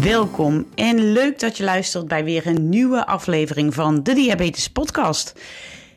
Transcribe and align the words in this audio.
Welkom 0.00 0.66
en 0.74 1.12
leuk 1.12 1.40
dat 1.40 1.56
je 1.56 1.64
luistert 1.64 2.08
bij 2.08 2.24
weer 2.24 2.46
een 2.46 2.68
nieuwe 2.68 3.06
aflevering 3.06 3.74
van 3.74 4.02
de 4.02 4.14
Diabetes 4.14 4.70
Podcast. 4.70 5.32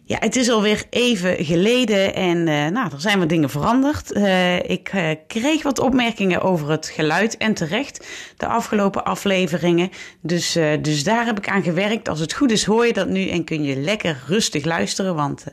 Ja, 0.04 0.18
het 0.20 0.36
is 0.36 0.50
alweer 0.50 0.84
even 0.90 1.46
geleden 1.46 2.14
en 2.14 2.38
uh, 2.38 2.68
nou, 2.68 2.92
er 2.94 3.02
zijn 3.02 3.20
wat 3.20 3.30
dingen 3.30 3.50
veranderd. 3.50 4.12
Uh, 4.12 4.70
ik 4.70 4.94
uh, 4.94 5.10
kreeg 5.28 5.64
wat 5.64 5.80
opmerkingen 5.80 6.42
over 6.42 6.70
het 6.70 6.88
geluid 6.88 7.38
en 7.38 7.54
terecht 7.54 8.08
de 8.38 8.46
afgelopen 8.48 9.06
afleveringen. 9.06 9.90
Dus, 10.22 10.58
dus 10.82 11.04
daar 11.04 11.26
heb 11.26 11.38
ik 11.38 11.50
aan 11.50 11.64
gewerkt. 11.64 12.10
Als 12.10 12.20
het 12.20 12.34
goed 12.34 12.52
is 12.52 12.66
hoor 12.66 12.86
je 12.86 12.94
dat 12.94 13.08
nu 13.08 13.30
en 13.30 13.44
kun 13.44 13.64
je 13.64 13.76
lekker 13.76 14.24
rustig 14.28 14.66
luisteren. 14.66 15.16
Want 15.16 15.46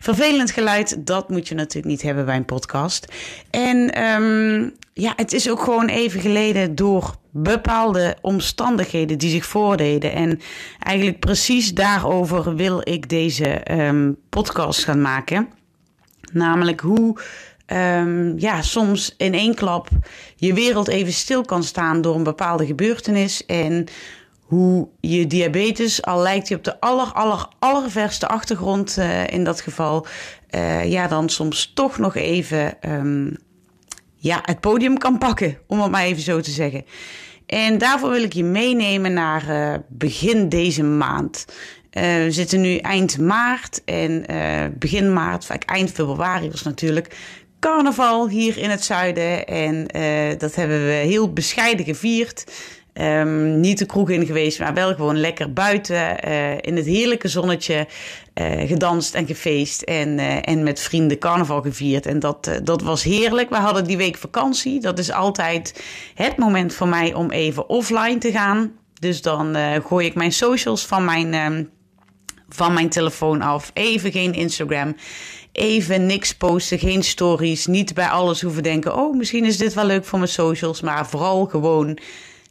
vervelend 0.00 0.50
geluid, 0.50 1.06
dat 1.06 1.28
moet 1.28 1.48
je 1.48 1.54
natuurlijk 1.54 1.86
niet 1.86 2.02
hebben 2.02 2.24
bij 2.24 2.36
een 2.36 2.44
podcast. 2.44 3.06
En 3.50 4.02
um, 4.02 4.74
ja, 4.94 5.12
het 5.16 5.32
is 5.32 5.50
ook 5.50 5.60
gewoon 5.60 5.88
even 5.88 6.20
geleden 6.20 6.74
door 6.74 7.16
bepaalde 7.30 8.16
omstandigheden 8.20 9.18
die 9.18 9.30
zich 9.30 9.46
voordeden. 9.46 10.12
En 10.12 10.40
eigenlijk 10.78 11.20
precies 11.20 11.74
daarover 11.74 12.54
wil 12.56 12.80
ik 12.84 13.08
deze 13.08 13.72
um, 13.72 14.16
podcast 14.28 14.84
gaan 14.84 15.00
maken. 15.00 15.48
Namelijk 16.32 16.80
hoe 16.80 17.18
um, 17.66 18.38
ja, 18.38 18.62
soms 18.62 19.14
in 19.16 19.34
één 19.34 19.54
klap 19.54 19.88
je 20.36 20.54
wereld 20.54 20.88
even 20.88 21.12
stil 21.12 21.42
kan 21.42 21.62
staan 21.62 22.00
door 22.00 22.14
een 22.14 22.22
bepaalde 22.22 22.66
gebeurtenis. 22.66 23.46
En 23.46 23.86
hoe 24.40 24.88
je 25.00 25.26
diabetes, 25.26 26.02
al 26.02 26.22
lijkt 26.22 26.48
je 26.48 26.56
op 26.56 26.64
de 26.64 26.80
aller, 26.80 27.12
aller, 27.12 27.48
allerverste 27.58 28.28
achtergrond 28.28 28.96
uh, 28.98 29.26
in 29.26 29.44
dat 29.44 29.60
geval, 29.60 30.06
uh, 30.50 30.90
ja, 30.90 31.08
dan 31.08 31.28
soms 31.28 31.72
toch 31.74 31.98
nog 31.98 32.14
even 32.14 32.76
um, 32.90 33.36
ja, 34.24 34.40
het 34.42 34.60
podium 34.60 34.98
kan 34.98 35.18
pakken, 35.18 35.58
om 35.66 35.80
het 35.80 35.90
maar 35.90 36.02
even 36.02 36.22
zo 36.22 36.40
te 36.40 36.50
zeggen. 36.50 36.84
En 37.46 37.78
daarvoor 37.78 38.10
wil 38.10 38.22
ik 38.22 38.32
je 38.32 38.44
meenemen 38.44 39.12
naar 39.12 39.48
uh, 39.48 39.74
begin 39.88 40.48
deze 40.48 40.82
maand. 40.82 41.44
Uh, 41.92 42.02
we 42.02 42.30
zitten 42.30 42.60
nu 42.60 42.76
eind 42.76 43.18
maart 43.18 43.84
en 43.84 44.24
uh, 44.30 44.64
begin 44.78 45.12
maart, 45.12 45.44
vaak 45.44 45.64
eind 45.64 45.90
februari 45.90 46.50
was 46.50 46.62
natuurlijk 46.62 47.16
carnaval 47.60 48.28
hier 48.28 48.58
in 48.58 48.70
het 48.70 48.84
zuiden. 48.84 49.46
En 49.46 49.86
dat 50.38 50.54
hebben 50.54 50.86
we 50.86 50.92
heel 50.92 51.32
bescheiden 51.32 51.84
gevierd. 51.84 52.44
Um, 53.00 53.60
niet 53.60 53.78
de 53.78 53.86
kroeg 53.86 54.10
in 54.10 54.26
geweest, 54.26 54.58
maar 54.58 54.74
wel 54.74 54.94
gewoon 54.94 55.20
lekker 55.20 55.52
buiten 55.52 56.28
uh, 56.28 56.52
in 56.60 56.76
het 56.76 56.86
heerlijke 56.86 57.28
zonnetje 57.28 57.86
uh, 58.34 58.68
gedanst 58.68 59.14
en 59.14 59.26
gefeest 59.26 59.82
en, 59.82 60.18
uh, 60.18 60.48
en 60.48 60.62
met 60.62 60.80
vrienden 60.80 61.18
carnaval 61.18 61.62
gevierd. 61.62 62.06
En 62.06 62.18
dat, 62.18 62.60
dat 62.62 62.82
was 62.82 63.02
heerlijk. 63.02 63.48
We 63.48 63.56
hadden 63.56 63.84
die 63.84 63.96
week 63.96 64.16
vakantie. 64.16 64.80
Dat 64.80 64.98
is 64.98 65.12
altijd 65.12 65.84
het 66.14 66.36
moment 66.36 66.74
voor 66.74 66.88
mij 66.88 67.14
om 67.14 67.30
even 67.30 67.68
offline 67.68 68.18
te 68.18 68.30
gaan. 68.30 68.72
Dus 69.00 69.22
dan 69.22 69.56
gooi 69.86 70.06
ik 70.06 70.14
mijn 70.14 70.32
socials 70.32 70.86
van 70.86 71.04
mijn, 71.04 71.34
um, 71.34 71.70
van 72.48 72.72
mijn 72.72 72.88
telefoon 72.88 73.42
af. 73.42 73.70
Even 73.72 74.12
geen 74.12 74.32
Instagram. 74.32 74.96
Even 75.52 76.06
niks 76.06 76.34
posten, 76.34 76.78
geen 76.78 77.02
stories. 77.02 77.66
Niet 77.66 77.94
bij 77.94 78.08
alles 78.08 78.42
hoeven 78.42 78.62
denken: 78.62 78.96
oh, 78.96 79.16
misschien 79.16 79.44
is 79.44 79.56
dit 79.56 79.74
wel 79.74 79.86
leuk 79.86 80.04
voor 80.04 80.18
mijn 80.18 80.30
socials. 80.30 80.80
Maar 80.80 81.06
vooral 81.06 81.46
gewoon 81.46 81.98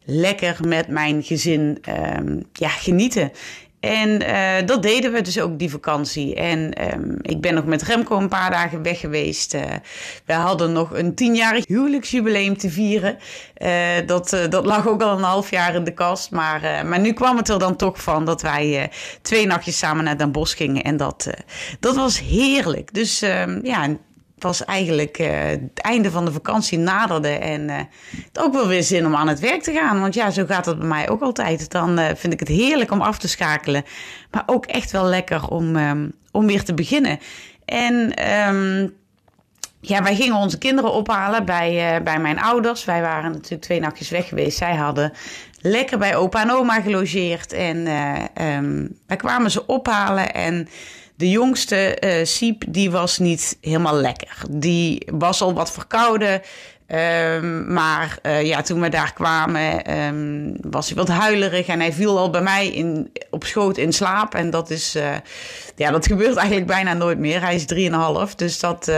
lekker 0.06 0.58
met 0.68 0.88
mijn 0.88 1.24
gezin 1.24 1.84
um, 2.18 2.44
ja, 2.53 2.69
genieten. 2.69 3.31
En 3.80 4.22
uh, 4.22 4.68
dat 4.68 4.81
deden 4.81 5.12
we 5.12 5.22
dus 5.22 5.40
ook 5.40 5.59
die 5.59 5.69
vakantie. 5.69 6.36
En 6.36 6.91
um, 6.94 7.18
ik 7.22 7.41
ben 7.41 7.53
nog 7.53 7.66
met 7.66 7.81
Remco 7.81 8.18
een 8.18 8.28
paar 8.28 8.52
dagen 8.52 8.81
weg 8.81 9.00
geweest. 9.00 9.53
Uh, 9.53 9.62
we 10.25 10.34
hadden 10.34 10.72
nog 10.72 10.94
een 10.94 11.16
tienjarig 11.16 11.68
huwelijksjubileum 11.68 12.58
te 12.58 12.69
vieren. 12.69 13.18
Uh, 13.58 13.69
dat, 14.06 14.38
dat 14.50 14.66
lag 14.66 14.88
ook 14.88 15.02
al 15.02 15.18
een 15.18 15.24
half 15.24 15.50
jaar 15.50 15.75
in 15.75 15.84
de 15.84 15.94
kast. 15.94 16.31
Maar, 16.31 16.86
maar 16.86 17.00
nu 17.00 17.13
kwam 17.13 17.38
het 17.38 17.50
er 17.50 17.59
dan 17.59 17.75
toch 17.75 18.03
van 18.03 18.25
dat 18.25 18.42
wij 18.42 18.92
twee 19.22 19.46
nachtjes 19.46 19.78
samen 19.78 20.03
naar 20.03 20.18
Den 20.18 20.31
Bosch 20.31 20.58
gingen. 20.58 20.84
En 20.84 20.97
dat, 20.97 21.30
dat 21.80 21.96
was 21.96 22.19
heerlijk. 22.19 22.94
Dus 22.94 23.22
um, 23.22 23.59
ja, 23.63 23.88
was 24.44 24.66
eigenlijk 24.66 25.20
uh, 25.20 25.28
het 25.46 25.80
einde 25.81 26.12
van 26.12 26.26
de 26.26 26.31
vakantie 26.31 26.78
naderde. 26.78 27.28
En 27.28 27.62
uh, 27.70 27.76
het 28.28 28.40
ook 28.40 28.54
wel 28.54 28.68
weer 28.68 28.84
zin 28.84 29.06
om 29.06 29.16
aan 29.16 29.28
het 29.28 29.40
werk 29.40 29.64
te 29.64 29.72
gaan. 29.74 30.00
Want 30.00 30.14
ja, 30.14 30.31
zo 30.31 30.46
gaat 30.46 30.66
het 30.66 30.80
bij 30.80 30.88
mij 30.88 31.09
ook 31.09 31.22
altijd. 31.22 31.72
Dan 31.72 32.00
uh, 32.00 32.06
vind 32.16 32.34
ik 32.34 32.40
het 32.40 32.48
heerlijk 32.48 32.92
om 32.92 33.02
af 33.02 33.18
te 33.18 33.28
schakelen. 33.28 33.84
Maar 34.31 34.44
ook 34.46 34.66
echt 34.66 34.92
wel 34.92 35.06
lekker 35.06 35.48
om, 35.48 35.76
um, 35.76 36.14
om 36.31 36.46
weer 36.46 36.64
te 36.64 36.74
beginnen. 36.74 37.20
En 37.66 37.94
um, 38.50 38.94
ja, 39.80 40.04
wij 40.04 40.16
gingen 40.16 40.36
onze 40.36 40.58
kinderen 40.58 40.94
ophalen 40.94 41.46
bij, 41.46 42.02
bij 42.04 42.20
mijn 42.20 42.40
ouders. 42.40 42.86
Wij 42.86 43.02
waren 43.02 43.31
natuurlijk 43.31 43.62
twee 43.62 43.80
nachtjes 43.80 44.10
weg 44.10 44.28
geweest. 44.28 44.58
Zij 44.58 44.75
hadden 44.75 45.14
lekker 45.62 45.98
bij 45.98 46.16
opa 46.16 46.42
en 46.42 46.52
oma 46.52 46.81
gelogeerd. 46.81 47.54
En 47.54 47.78
um, 48.48 48.98
wij 49.08 49.18
kwamen 49.18 49.52
ze 49.52 49.66
ophalen 49.66 50.34
en... 50.34 50.68
De 51.24 51.30
jongste 51.30 51.98
uh, 52.00 52.26
Siep, 52.26 52.64
die 52.68 52.92
was 52.92 53.18
niet 53.18 53.58
helemaal 53.62 53.96
lekker. 53.96 54.38
Die 54.50 55.08
was 55.12 55.42
al 55.42 55.54
wat 55.54 55.72
verkouden. 55.72 56.42
Um, 56.88 57.74
maar 57.74 58.18
uh, 58.24 58.46
ja, 58.46 58.62
toen 58.62 58.82
we 58.82 58.90
daar 58.90 59.14
kwamen, 59.14 59.98
um, 59.98 60.56
was 60.62 60.88
hij 60.88 60.98
wat 60.98 61.08
huilerig 61.08 61.68
en 61.68 61.80
hij 61.80 61.94
viel 61.94 62.18
al 62.18 62.30
bij 62.30 62.42
mij 62.42 62.68
in, 62.68 63.12
op 63.30 63.44
schoot 63.44 63.78
in 63.78 63.94
slaap. 63.94 64.36
En 64.36 64.50
dat 64.50 64.70
is, 64.70 64.96
uh, 64.96 65.16
ja, 65.76 65.92
dat 65.92 66.08
gebeurt 66.08 66.36
eigenlijk 66.36 66.68
bijna 66.68 66.94
nooit 66.94 67.20
meer. 67.20 67.42
Hij 67.42 67.56
is 67.56 67.66
3,5, 68.30 68.36
dus 68.36 68.60
dat, 68.60 68.92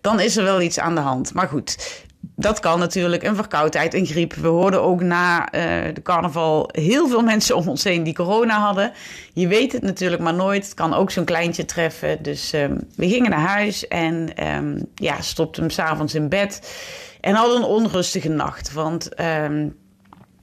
dan 0.00 0.20
is 0.20 0.36
er 0.36 0.44
wel 0.44 0.60
iets 0.60 0.78
aan 0.78 0.94
de 0.94 1.00
hand. 1.00 1.34
Maar 1.34 1.48
goed, 1.48 2.04
dat 2.36 2.60
kan 2.60 2.78
natuurlijk, 2.78 3.22
een 3.22 3.34
verkoudheid, 3.34 3.94
een 3.94 4.06
griep. 4.06 4.34
We 4.34 4.48
hoorden 4.48 4.82
ook 4.82 5.02
na 5.02 5.40
uh, 5.40 5.94
de 5.94 6.02
carnaval 6.02 6.68
heel 6.72 7.08
veel 7.08 7.22
mensen 7.22 7.56
om 7.56 7.68
ons 7.68 7.84
heen 7.84 8.02
die 8.02 8.14
corona 8.14 8.60
hadden. 8.60 8.92
Je 9.32 9.46
weet 9.46 9.72
het 9.72 9.82
natuurlijk 9.82 10.22
maar 10.22 10.34
nooit. 10.34 10.64
Het 10.64 10.74
kan 10.74 10.94
ook 10.94 11.10
zo'n 11.10 11.24
kleintje 11.24 11.64
treffen. 11.64 12.22
Dus 12.22 12.52
um, 12.52 12.88
we 12.96 13.08
gingen 13.08 13.30
naar 13.30 13.48
huis 13.48 13.88
en 13.88 14.46
um, 14.46 14.86
ja, 14.94 15.20
stopten 15.20 15.62
hem 15.62 15.70
s'avonds 15.70 16.14
in 16.14 16.28
bed. 16.28 16.76
En 17.20 17.34
hadden 17.34 17.56
een 17.56 17.64
onrustige 17.64 18.28
nacht. 18.28 18.72
Want 18.72 19.20
um, 19.20 19.76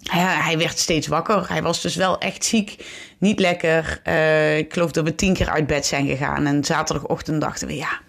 hij 0.10 0.58
werd 0.58 0.80
steeds 0.80 1.08
wakker. 1.08 1.46
Hij 1.50 1.62
was 1.62 1.82
dus 1.82 1.96
wel 1.96 2.18
echt 2.18 2.46
ziek. 2.46 2.86
Niet 3.18 3.40
lekker. 3.40 4.02
Uh, 4.08 4.58
ik 4.58 4.74
geloof 4.74 4.92
dat 4.92 5.04
we 5.04 5.16
tien 5.16 5.34
keer 5.34 5.50
uit 5.50 5.68
bed 5.68 5.86
zijn 5.86 6.08
gegaan. 6.08 6.46
En 6.46 6.64
zaterdagochtend 6.64 7.42
dachten 7.42 7.68
we, 7.68 7.76
ja... 7.76 8.02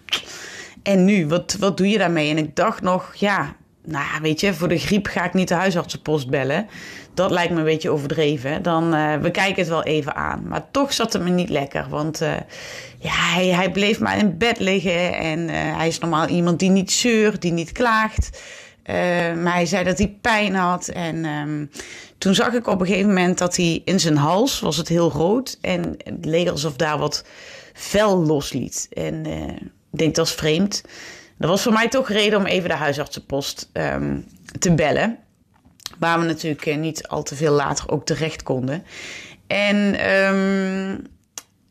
En 0.83 1.05
nu, 1.05 1.27
wat, 1.27 1.55
wat 1.59 1.77
doe 1.77 1.89
je 1.89 1.97
daarmee? 1.97 2.29
En 2.29 2.37
ik 2.37 2.55
dacht 2.55 2.81
nog, 2.81 3.15
ja, 3.15 3.55
nou 3.85 4.21
weet 4.21 4.39
je, 4.39 4.53
voor 4.53 4.67
de 4.67 4.77
griep 4.77 5.07
ga 5.07 5.23
ik 5.23 5.33
niet 5.33 5.47
de 5.47 5.53
huisartsenpost 5.53 6.29
bellen. 6.29 6.67
Dat 7.13 7.31
lijkt 7.31 7.51
me 7.51 7.57
een 7.57 7.65
beetje 7.65 7.89
overdreven. 7.89 8.61
Dan, 8.61 8.95
uh, 8.95 9.15
we 9.15 9.31
kijken 9.31 9.55
het 9.55 9.67
wel 9.67 9.83
even 9.83 10.15
aan. 10.15 10.47
Maar 10.47 10.71
toch 10.71 10.93
zat 10.93 11.13
het 11.13 11.23
me 11.23 11.29
niet 11.29 11.49
lekker. 11.49 11.85
Want 11.89 12.21
uh, 12.21 12.33
ja, 12.99 13.11
hij, 13.11 13.47
hij 13.47 13.71
bleef 13.71 13.99
maar 13.99 14.17
in 14.17 14.37
bed 14.37 14.59
liggen. 14.59 15.13
En 15.13 15.39
uh, 15.39 15.55
hij 15.55 15.87
is 15.87 15.99
normaal 15.99 16.27
iemand 16.27 16.59
die 16.59 16.69
niet 16.69 16.91
zeurt, 16.91 17.41
die 17.41 17.51
niet 17.51 17.71
klaagt. 17.71 18.41
maar 19.43 19.53
hij 19.53 19.65
zei 19.65 19.83
dat 19.83 19.97
hij 19.97 20.17
pijn 20.21 20.55
had. 20.55 20.87
En 20.87 21.25
um, 21.25 21.69
toen 22.17 22.35
zag 22.35 22.53
ik 22.53 22.67
op 22.67 22.79
een 22.79 22.87
gegeven 22.87 23.07
moment 23.07 23.37
dat 23.37 23.55
hij 23.55 23.81
in 23.85 23.99
zijn 23.99 24.17
hals 24.17 24.59
was 24.59 24.77
het 24.77 24.87
heel 24.87 25.11
rood. 25.11 25.57
En 25.61 25.95
het 25.97 26.25
leek 26.25 26.49
alsof 26.49 26.75
daar 26.75 26.97
wat 26.97 27.25
vel 27.73 28.25
losliet. 28.25 28.87
En 28.93 29.25
ik 29.25 29.99
denk 29.99 30.15
dat 30.15 30.25
is 30.25 30.33
vreemd. 30.33 30.83
Dat 31.37 31.49
was 31.49 31.61
voor 31.61 31.73
mij 31.73 31.89
toch 31.89 32.09
reden 32.09 32.39
om 32.39 32.45
even 32.45 32.69
de 32.69 32.75
huisartsenpost 32.75 33.69
um, 33.73 34.25
te 34.59 34.75
bellen. 34.75 35.17
Waar 35.99 36.19
we 36.19 36.25
natuurlijk 36.25 36.65
eh, 36.65 36.77
niet 36.77 37.07
al 37.07 37.23
te 37.23 37.35
veel 37.35 37.53
later 37.53 37.89
ook 37.89 38.05
terecht 38.05 38.43
konden. 38.43 38.83
En 39.47 40.09
um, 40.11 41.07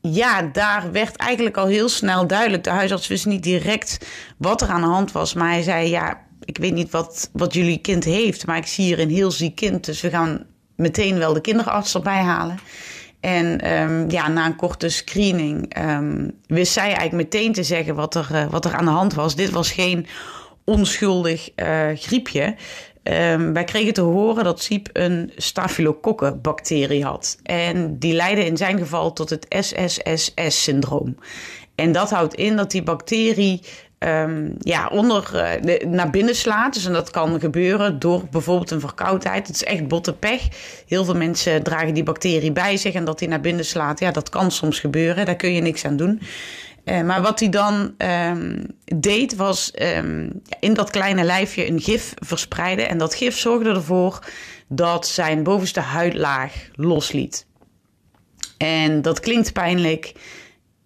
ja, 0.01 0.43
daar 0.43 0.93
werd 0.93 1.17
eigenlijk 1.17 1.57
al 1.57 1.67
heel 1.67 1.89
snel 1.89 2.27
duidelijk. 2.27 2.65
De 2.65 2.71
huisarts 2.71 3.07
wist 3.07 3.27
niet 3.27 3.43
direct 3.43 4.07
wat 4.37 4.63
er 4.63 4.69
aan 4.69 4.81
de 4.81 4.87
hand 4.87 5.13
was. 5.13 5.35
Maar 5.35 5.49
hij 5.49 5.63
zei: 5.63 5.89
Ja, 5.89 6.21
ik 6.45 6.59
weet 6.59 6.73
niet 6.73 6.91
wat, 6.91 7.31
wat 7.33 7.55
jullie 7.55 7.79
kind 7.79 8.05
heeft. 8.05 8.47
Maar 8.47 8.57
ik 8.57 8.67
zie 8.67 8.85
hier 8.85 9.01
een 9.01 9.11
heel 9.11 9.31
ziek 9.31 9.55
kind. 9.55 9.85
Dus 9.85 10.01
we 10.01 10.11
gaan 10.11 10.47
meteen 10.77 11.19
wel 11.19 11.33
de 11.33 11.41
kinderarts 11.41 11.95
erbij 11.95 12.23
halen. 12.23 12.59
En 13.25 13.73
um, 13.81 14.11
ja, 14.11 14.29
na 14.29 14.47
een 14.47 14.57
korte 14.57 14.89
screening 14.89 15.79
um, 15.79 16.31
wist 16.47 16.73
zij 16.73 16.85
eigenlijk 16.85 17.13
meteen 17.13 17.53
te 17.53 17.63
zeggen 17.63 17.95
wat 17.95 18.15
er, 18.15 18.29
uh, 18.33 18.47
wat 18.51 18.65
er 18.65 18.75
aan 18.75 18.85
de 18.85 18.91
hand 18.91 19.15
was. 19.15 19.35
Dit 19.35 19.51
was 19.51 19.73
geen 19.73 20.07
onschuldig 20.65 21.51
uh, 21.57 21.87
griepje. 21.95 22.55
um, 23.03 23.53
wij 23.53 23.65
kregen 23.65 23.93
te 23.93 24.01
horen 24.01 24.45
dat 24.45 24.63
Siep 24.63 24.89
een 24.93 25.33
staphylococcus-bacterie 25.37 27.05
had. 27.05 27.39
En 27.43 27.99
die 27.99 28.15
leidde 28.15 28.45
in 28.45 28.57
zijn 28.57 28.79
geval 28.79 29.13
tot 29.13 29.31
het 29.31 29.47
SSSS-syndroom. 29.49 31.17
En 31.75 31.93
dat 31.93 32.11
houdt 32.11 32.35
in 32.35 32.57
dat 32.57 32.71
die 32.71 32.83
bacterie 32.83 33.61
um, 34.05 34.55
ja, 34.59 34.89
onder, 34.89 35.31
uh, 35.63 35.77
naar 35.87 36.11
binnen 36.11 36.35
slaat. 36.35 36.75
Dus 36.75 36.87
en 36.87 36.93
dat 36.93 37.11
kan 37.11 37.41
gebeuren 37.41 37.99
door 37.99 38.23
bijvoorbeeld 38.31 38.71
een 38.71 38.81
verkoudheid. 38.81 39.47
Het 39.47 39.57
is 39.57 39.65
echt 39.65 39.89
botte 39.89 40.13
pech. 40.13 40.49
Heel 40.87 41.05
veel 41.05 41.17
mensen 41.17 41.63
dragen 41.63 41.95
die 41.95 42.03
bacterie 42.03 42.53
bij 42.53 42.77
zich 42.77 42.95
en 42.95 43.05
dat 43.05 43.19
die 43.19 43.29
naar 43.29 43.41
binnen 43.41 43.65
slaat. 43.65 44.01
Ja, 44.01 44.11
dat 44.11 44.29
kan 44.29 44.51
soms 44.51 44.81
gebeuren. 44.81 45.27
Daar 45.27 45.37
kun 45.37 45.53
je 45.53 45.61
niks 45.61 45.85
aan 45.85 45.97
doen. 45.97 46.21
Uh, 46.85 47.03
maar 47.03 47.23
wat 47.23 47.41
hij 47.41 47.49
dan 47.49 47.95
um, 47.99 48.67
deed, 48.85 49.37
was 49.37 49.73
um, 49.97 50.43
in 50.61 50.75
dat 50.75 50.91
kleine 50.91 51.25
lijfje 51.25 51.69
een 51.69 51.81
gif 51.81 52.15
verspreiden. 52.19 52.89
En 52.89 52.99
dat 52.99 53.15
gif 53.15 53.39
zorgde 53.39 53.71
ervoor 53.71 54.19
dat 54.69 55.07
zijn 55.07 55.43
bovenste 55.43 55.81
huidlaag 55.81 56.69
losliet. 56.73 57.47
En 58.57 59.03
dat 59.03 59.21
klinkt 59.21 59.53
pijnlijk. 59.53 60.13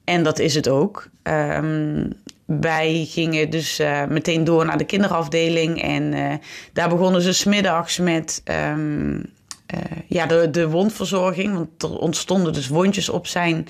En 0.05 0.23
dat 0.23 0.39
is 0.39 0.55
het 0.55 0.69
ook. 0.69 1.09
Um, 1.23 2.13
wij 2.49 3.07
gingen 3.09 3.51
dus 3.51 3.81
uh, 3.81 4.05
meteen 4.05 4.45
door 4.45 4.65
naar 4.65 4.79
de 4.79 4.85
kinderafdeling. 4.85 5.83
En 5.83 6.13
uh, 6.13 6.35
daar 6.73 6.89
begonnen 6.89 7.23
ze 7.23 7.33
smiddags 7.33 7.99
met 7.99 8.43
um, 8.71 9.17
uh, 9.17 9.23
ja, 10.07 10.27
de, 10.27 10.51
de 10.51 10.69
wondverzorging. 10.69 11.55
Want 11.55 11.83
er 11.83 11.99
ontstonden 11.99 12.53
dus 12.53 12.69
wondjes 12.69 13.09
op 13.09 13.27
zijn, 13.27 13.67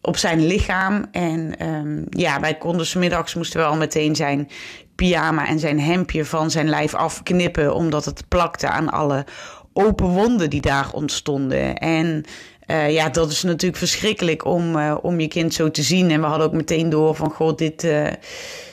op 0.00 0.16
zijn 0.16 0.46
lichaam. 0.46 1.06
En 1.12 1.66
um, 1.66 2.06
ja, 2.10 2.40
wij 2.40 2.54
konden 2.54 2.86
smiddags 2.86 3.34
moesten 3.34 3.60
we 3.60 3.66
al 3.66 3.76
meteen 3.76 4.16
zijn 4.16 4.48
pyjama 4.94 5.48
en 5.48 5.58
zijn 5.58 5.80
hemdje 5.80 6.24
van 6.24 6.50
zijn 6.50 6.68
lijf 6.68 6.94
afknippen. 6.94 7.74
Omdat 7.74 8.04
het 8.04 8.28
plakte 8.28 8.68
aan 8.68 8.90
alle 8.90 9.24
open 9.72 10.06
wonden 10.06 10.50
die 10.50 10.60
daar 10.60 10.92
ontstonden. 10.92 11.78
En 11.78 12.24
uh, 12.66 12.90
ja, 12.90 13.08
dat 13.08 13.30
is 13.30 13.42
natuurlijk 13.42 13.78
verschrikkelijk 13.78 14.44
om, 14.44 14.76
uh, 14.76 14.96
om 15.02 15.20
je 15.20 15.28
kind 15.28 15.54
zo 15.54 15.70
te 15.70 15.82
zien. 15.82 16.10
En 16.10 16.20
we 16.20 16.26
hadden 16.26 16.46
ook 16.46 16.52
meteen 16.52 16.90
door 16.90 17.14
van, 17.14 17.30
god, 17.30 17.58
dit, 17.58 17.84
uh, 17.84 18.06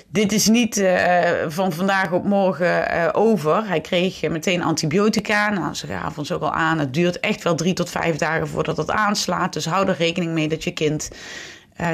dit 0.07 0.31
is 0.31 0.47
niet 0.47 0.83
van 1.47 1.71
vandaag 1.71 2.11
op 2.11 2.23
morgen 2.23 3.13
over. 3.13 3.67
Hij 3.67 3.81
kreeg 3.81 4.29
meteen 4.29 4.63
antibiotica. 4.63 5.49
Nou, 5.49 5.73
ze 5.73 5.87
gaven 5.87 6.17
ons 6.17 6.31
ook 6.31 6.41
al 6.41 6.53
aan, 6.53 6.79
het 6.79 6.93
duurt 6.93 7.19
echt 7.19 7.43
wel 7.43 7.55
drie 7.55 7.73
tot 7.73 7.89
vijf 7.89 8.15
dagen 8.15 8.47
voordat 8.47 8.77
het 8.77 8.91
aanslaat. 8.91 9.53
Dus 9.53 9.65
hou 9.65 9.87
er 9.87 9.95
rekening 9.97 10.33
mee 10.33 10.47
dat 10.47 10.63
je 10.63 10.71
kind 10.71 11.09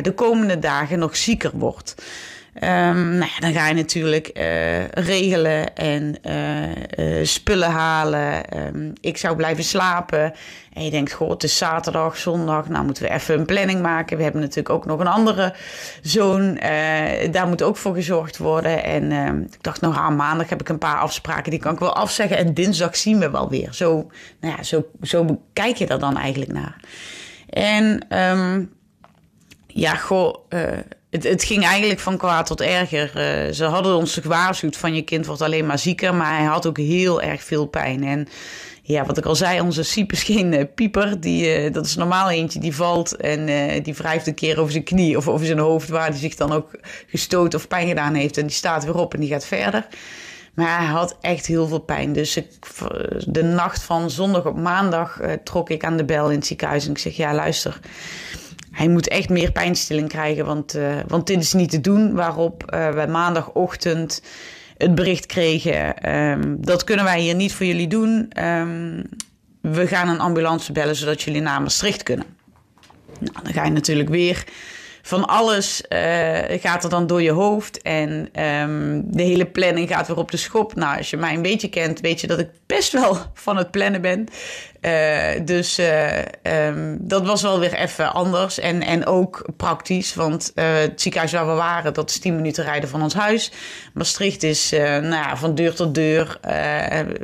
de 0.01 0.11
komende 0.13 0.59
dagen 0.59 0.99
nog 0.99 1.15
zieker 1.15 1.51
wordt. 1.53 1.95
Um, 2.63 3.09
nou 3.17 3.31
ja, 3.33 3.39
dan 3.39 3.53
ga 3.53 3.67
je 3.67 3.73
natuurlijk 3.73 4.31
uh, 4.33 4.87
regelen 4.87 5.75
en 5.75 6.15
uh, 6.23 7.25
spullen 7.25 7.69
halen. 7.69 8.57
Um, 8.57 8.93
ik 9.01 9.17
zou 9.17 9.35
blijven 9.35 9.63
slapen. 9.63 10.33
En 10.73 10.83
je 10.83 10.89
denkt, 10.91 11.11
goh, 11.11 11.29
het 11.29 11.43
is 11.43 11.57
zaterdag, 11.57 12.17
zondag. 12.17 12.69
Nou 12.69 12.85
moeten 12.85 13.03
we 13.03 13.09
even 13.09 13.39
een 13.39 13.45
planning 13.45 13.81
maken. 13.81 14.17
We 14.17 14.23
hebben 14.23 14.41
natuurlijk 14.41 14.69
ook 14.69 14.85
nog 14.85 14.99
een 14.99 15.07
andere 15.07 15.55
zoon. 16.01 16.55
daar 17.31 17.47
moet 17.47 17.63
ook 17.63 17.77
voor 17.77 17.93
gezorgd 17.93 18.37
worden. 18.37 18.83
En 18.83 19.11
ehm, 19.11 19.39
ik 19.39 19.63
dacht, 19.63 19.81
nou, 19.81 19.95
aan 19.95 20.15
maandag 20.15 20.49
heb 20.49 20.61
ik 20.61 20.69
een 20.69 20.77
paar 20.77 20.97
afspraken. 20.97 21.51
Die 21.51 21.59
kan 21.59 21.73
ik 21.73 21.79
wel 21.79 21.95
afzeggen. 21.95 22.37
En 22.37 22.53
dinsdag 22.53 22.95
zien 22.95 23.19
we 23.19 23.29
wel 23.29 23.49
weer. 23.49 23.73
Zo, 23.73 24.11
nou 24.39 24.55
ja, 24.57 24.63
zo, 24.63 24.85
zo 25.01 25.41
kijk 25.53 25.75
je 25.75 25.87
er 25.87 25.99
dan 25.99 26.17
eigenlijk 26.17 26.53
naar. 26.53 26.79
En 27.49 28.17
um, 28.19 28.73
ja, 29.67 29.95
goh 29.95 30.35
het, 31.15 31.23
het, 31.23 31.43
ging 31.43 31.65
eigenlijk 31.65 31.99
van 31.99 32.17
kwaad 32.17 32.45
tot 32.45 32.61
erger. 32.61 33.11
Uh, 33.47 33.53
ze 33.53 33.63
hadden 33.63 33.95
ons 33.95 34.13
gewaarschuwd 34.13 34.77
van 34.77 34.95
je 34.95 35.01
kind 35.01 35.25
wordt 35.25 35.41
alleen 35.41 35.65
maar 35.65 35.79
zieker, 35.79 36.15
maar 36.15 36.37
hij 36.37 36.45
had 36.45 36.67
ook 36.67 36.77
heel 36.77 37.21
erg 37.21 37.43
veel 37.43 37.65
pijn. 37.65 38.03
En 38.03 38.27
ja, 38.81 39.05
wat 39.05 39.17
ik 39.17 39.25
al 39.25 39.35
zei, 39.35 39.61
onze 39.61 39.83
Siep 39.83 40.11
is 40.11 40.23
geen 40.23 40.69
pieper. 40.75 41.19
Die, 41.19 41.65
uh, 41.65 41.73
dat 41.73 41.85
is 41.85 41.95
normaal 41.95 42.29
eentje 42.29 42.59
die 42.59 42.75
valt 42.75 43.15
en 43.15 43.45
die 43.83 43.93
wrijft 43.93 44.27
een 44.27 44.33
keer 44.33 44.59
over 44.59 44.71
zijn 44.71 44.83
knie 44.83 45.17
of 45.17 45.27
over 45.27 45.45
zijn 45.45 45.59
hoofd, 45.59 45.89
waar 45.89 46.09
hij 46.09 46.17
zich 46.17 46.35
dan 46.35 46.51
ook 46.51 46.69
gestoten 47.07 47.59
of 47.59 47.67
pijn 47.67 47.87
gedaan 47.87 48.13
heeft. 48.13 48.37
En 48.37 48.45
die 48.45 48.55
staat 48.55 48.85
weer 48.85 48.97
op 48.97 49.13
en 49.13 49.19
die 49.19 49.29
gaat 49.29 49.45
verder. 49.45 49.87
Maar 50.53 50.77
hij 50.77 50.87
had 50.87 51.17
echt 51.21 51.45
heel 51.45 51.67
veel 51.67 51.79
pijn. 51.79 52.13
Dus 52.13 52.37
ik, 52.37 52.47
de 53.27 53.43
nacht 53.43 53.83
van 53.83 54.09
zondag 54.09 54.45
op 54.45 54.57
maandag 54.57 55.19
trok 55.43 55.69
ik 55.69 55.83
aan 55.83 55.97
de 55.97 56.05
bel 56.05 56.29
in 56.29 56.37
het 56.37 56.45
ziekenhuis 56.45 56.85
en 56.85 56.91
ik 56.91 56.97
zeg: 56.97 57.17
Ja, 57.17 57.33
luister 57.33 57.79
hij 58.75 58.87
moet 58.87 59.07
echt 59.07 59.29
meer 59.29 59.51
pijnstilling 59.51 60.09
krijgen, 60.09 60.45
want, 60.45 60.75
uh, 60.75 60.95
want 61.07 61.27
dit 61.27 61.41
is 61.41 61.53
niet 61.53 61.69
te 61.69 61.81
doen. 61.81 62.13
Waarop 62.13 62.71
uh, 62.73 62.89
we 62.89 63.05
maandagochtend 63.11 64.21
het 64.77 64.95
bericht 64.95 65.25
kregen: 65.25 66.11
um, 66.15 66.57
dat 66.59 66.83
kunnen 66.83 67.05
wij 67.05 67.19
hier 67.19 67.35
niet 67.35 67.53
voor 67.53 67.65
jullie 67.65 67.87
doen. 67.87 68.31
Um, 68.43 69.03
we 69.61 69.87
gaan 69.87 70.09
een 70.09 70.19
ambulance 70.19 70.71
bellen 70.71 70.95
zodat 70.95 71.21
jullie 71.21 71.41
naar 71.41 71.61
Maastricht 71.61 72.03
kunnen. 72.03 72.25
Nou, 73.19 73.43
dan 73.43 73.53
ga 73.53 73.65
je 73.65 73.71
natuurlijk 73.71 74.09
weer 74.09 74.43
van 75.05 75.25
alles 75.25 75.83
uh, 75.89 76.59
gaat 76.61 76.83
er 76.83 76.89
dan 76.89 77.07
door 77.07 77.21
je 77.21 77.31
hoofd. 77.31 77.81
En 77.81 78.29
um, 78.43 79.03
de 79.11 79.23
hele 79.23 79.45
planning 79.45 79.89
gaat 79.89 80.07
weer 80.07 80.17
op 80.17 80.31
de 80.31 80.37
schop. 80.37 80.75
Nou, 80.75 80.97
als 80.97 81.09
je 81.09 81.17
mij 81.17 81.33
een 81.33 81.41
beetje 81.41 81.69
kent, 81.69 81.99
weet 81.99 82.21
je 82.21 82.27
dat 82.27 82.39
ik 82.39 82.49
best 82.65 82.91
wel 82.91 83.17
van 83.33 83.57
het 83.57 83.71
plannen 83.71 84.01
ben. 84.01 84.27
Uh, 84.81 85.45
dus 85.45 85.79
uh, 85.79 86.17
um, 86.67 86.97
dat 87.01 87.25
was 87.25 87.41
wel 87.41 87.59
weer 87.59 87.73
even 87.73 88.13
anders. 88.13 88.59
En, 88.59 88.81
en 88.81 89.05
ook 89.05 89.45
praktisch, 89.57 90.15
want 90.15 90.51
het 90.55 91.01
ziekenhuis 91.01 91.31
waar 91.31 91.47
we 91.47 91.53
waren, 91.53 91.93
dat 91.93 92.09
is 92.09 92.19
10 92.19 92.35
minuten 92.35 92.63
rijden 92.63 92.89
van 92.89 93.01
ons 93.01 93.13
huis. 93.13 93.51
Maastricht 93.93 94.43
is 94.43 94.69
nou 94.71 95.09
ja, 95.09 95.37
van 95.37 95.55
deur 95.55 95.73
tot 95.75 95.95
deur, 95.95 96.37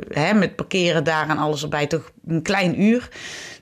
hè, 0.08 0.34
met 0.34 0.56
parkeren 0.56 1.04
daar 1.04 1.28
en 1.28 1.38
alles 1.38 1.62
erbij, 1.62 1.86
toch 1.86 2.10
een 2.26 2.42
klein 2.42 2.82
uur. 2.82 3.08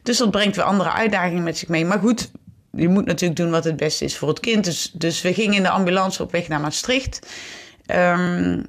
Dus 0.02 0.19
dat 0.19 0.31
brengt 0.31 0.56
weer 0.56 0.64
andere 0.64 0.93
uitdagingen 0.93 1.43
met 1.43 1.58
zich 1.58 1.69
mee. 1.69 1.84
Maar 1.84 1.99
goed, 1.99 2.31
je 2.72 2.88
moet 2.88 3.06
natuurlijk 3.06 3.40
doen 3.40 3.50
wat 3.50 3.64
het 3.64 3.76
beste 3.76 4.05
is 4.05 4.17
voor 4.17 4.28
het 4.28 4.40
kind. 4.40 4.64
Dus, 4.64 4.90
dus 4.93 5.22
we 5.22 5.34
gingen 5.34 5.55
in 5.55 5.62
de 5.62 5.70
ambulance 5.70 6.22
op 6.22 6.32
weg 6.32 6.49
naar 6.49 6.61
Maastricht. 6.61 7.26
Um, 7.87 8.67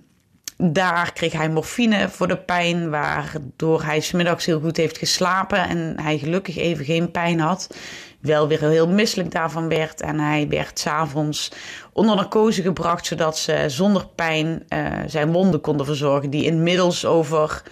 daar 0.69 1.13
kreeg 1.13 1.31
hij 1.31 1.50
morfine 1.50 2.09
voor 2.09 2.27
de 2.27 2.38
pijn, 2.38 2.89
waardoor 2.89 3.83
hij 3.83 4.00
smiddags 4.00 4.45
heel 4.45 4.59
goed 4.59 4.77
heeft 4.77 4.98
geslapen 4.98 5.68
en 5.68 5.94
hij 6.01 6.18
gelukkig 6.18 6.57
even 6.57 6.86
geen 6.86 7.12
pijn 7.12 7.39
had. 7.39 7.75
Wel 8.19 8.48
weer 8.48 8.69
heel 8.69 8.88
misselijk 8.88 9.31
daarvan 9.31 9.68
werd 9.68 10.01
en 10.01 10.19
hij 10.19 10.47
werd 10.50 10.80
s'avonds 10.80 11.51
onder 11.94 12.15
narcose 12.15 12.62
gebracht, 12.62 13.06
zodat 13.06 13.38
ze 13.38 13.63
zonder 13.68 14.07
pijn 14.15 14.63
uh, 14.69 14.88
zijn 15.06 15.31
wonden 15.31 15.62
konden 15.62 15.86
verzorgen, 15.86 16.30
die 16.30 16.44
inmiddels 16.44 17.06
over, 17.06 17.63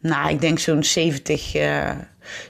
nou, 0.00 0.30
ik 0.30 0.40
denk 0.40 0.58
zo'n 0.58 0.84
70, 0.84 1.54
uh, 1.54 1.90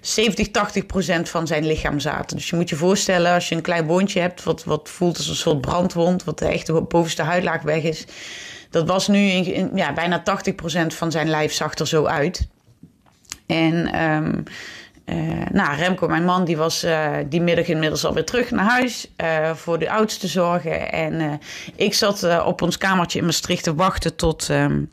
70, 0.00 0.50
80 0.50 0.86
procent 0.86 1.28
van 1.28 1.46
zijn 1.46 1.66
lichaam 1.66 2.00
zaten. 2.00 2.36
Dus 2.36 2.50
je 2.50 2.56
moet 2.56 2.68
je 2.68 2.76
voorstellen, 2.76 3.34
als 3.34 3.48
je 3.48 3.54
een 3.54 3.62
klein 3.62 3.86
wondje 3.86 4.20
hebt, 4.20 4.42
wat, 4.42 4.64
wat 4.64 4.88
voelt 4.88 5.16
als 5.16 5.28
een 5.28 5.34
soort 5.34 5.60
brandwond, 5.60 6.24
wat 6.24 6.38
de 6.38 6.46
echte 6.46 6.80
bovenste 6.80 7.22
huidlaag 7.22 7.62
weg 7.62 7.82
is. 7.82 8.06
Dat 8.70 8.88
was 8.88 9.08
nu 9.08 9.18
in, 9.18 9.70
ja, 9.74 9.92
bijna 9.92 10.22
80 10.22 10.54
procent 10.54 10.94
van 10.94 11.10
zijn 11.10 11.28
lijf 11.28 11.52
zag 11.52 11.74
er 11.74 11.86
zo 11.86 12.04
uit. 12.04 12.46
En 13.46 14.02
um, 14.02 14.44
uh, 15.06 15.46
nou, 15.50 15.76
Remco, 15.76 16.08
mijn 16.08 16.24
man, 16.24 16.44
die 16.44 16.56
was 16.56 16.84
uh, 16.84 17.16
die 17.28 17.40
middag 17.40 17.66
inmiddels 17.66 18.04
alweer 18.04 18.24
terug 18.24 18.50
naar 18.50 18.64
huis 18.64 19.10
uh, 19.16 19.54
voor 19.54 19.78
de 19.78 19.90
oudste 19.90 20.28
zorgen. 20.28 20.92
En 20.92 21.40
ik 21.76 21.94
zat 21.94 22.44
op 22.44 22.62
ons 22.62 22.78
kamertje 22.78 23.18
in 23.18 23.24
Maastricht 23.24 23.64
te 23.64 23.74
wachten 23.74 24.16
tot, 24.16 24.48
um, 24.48 24.90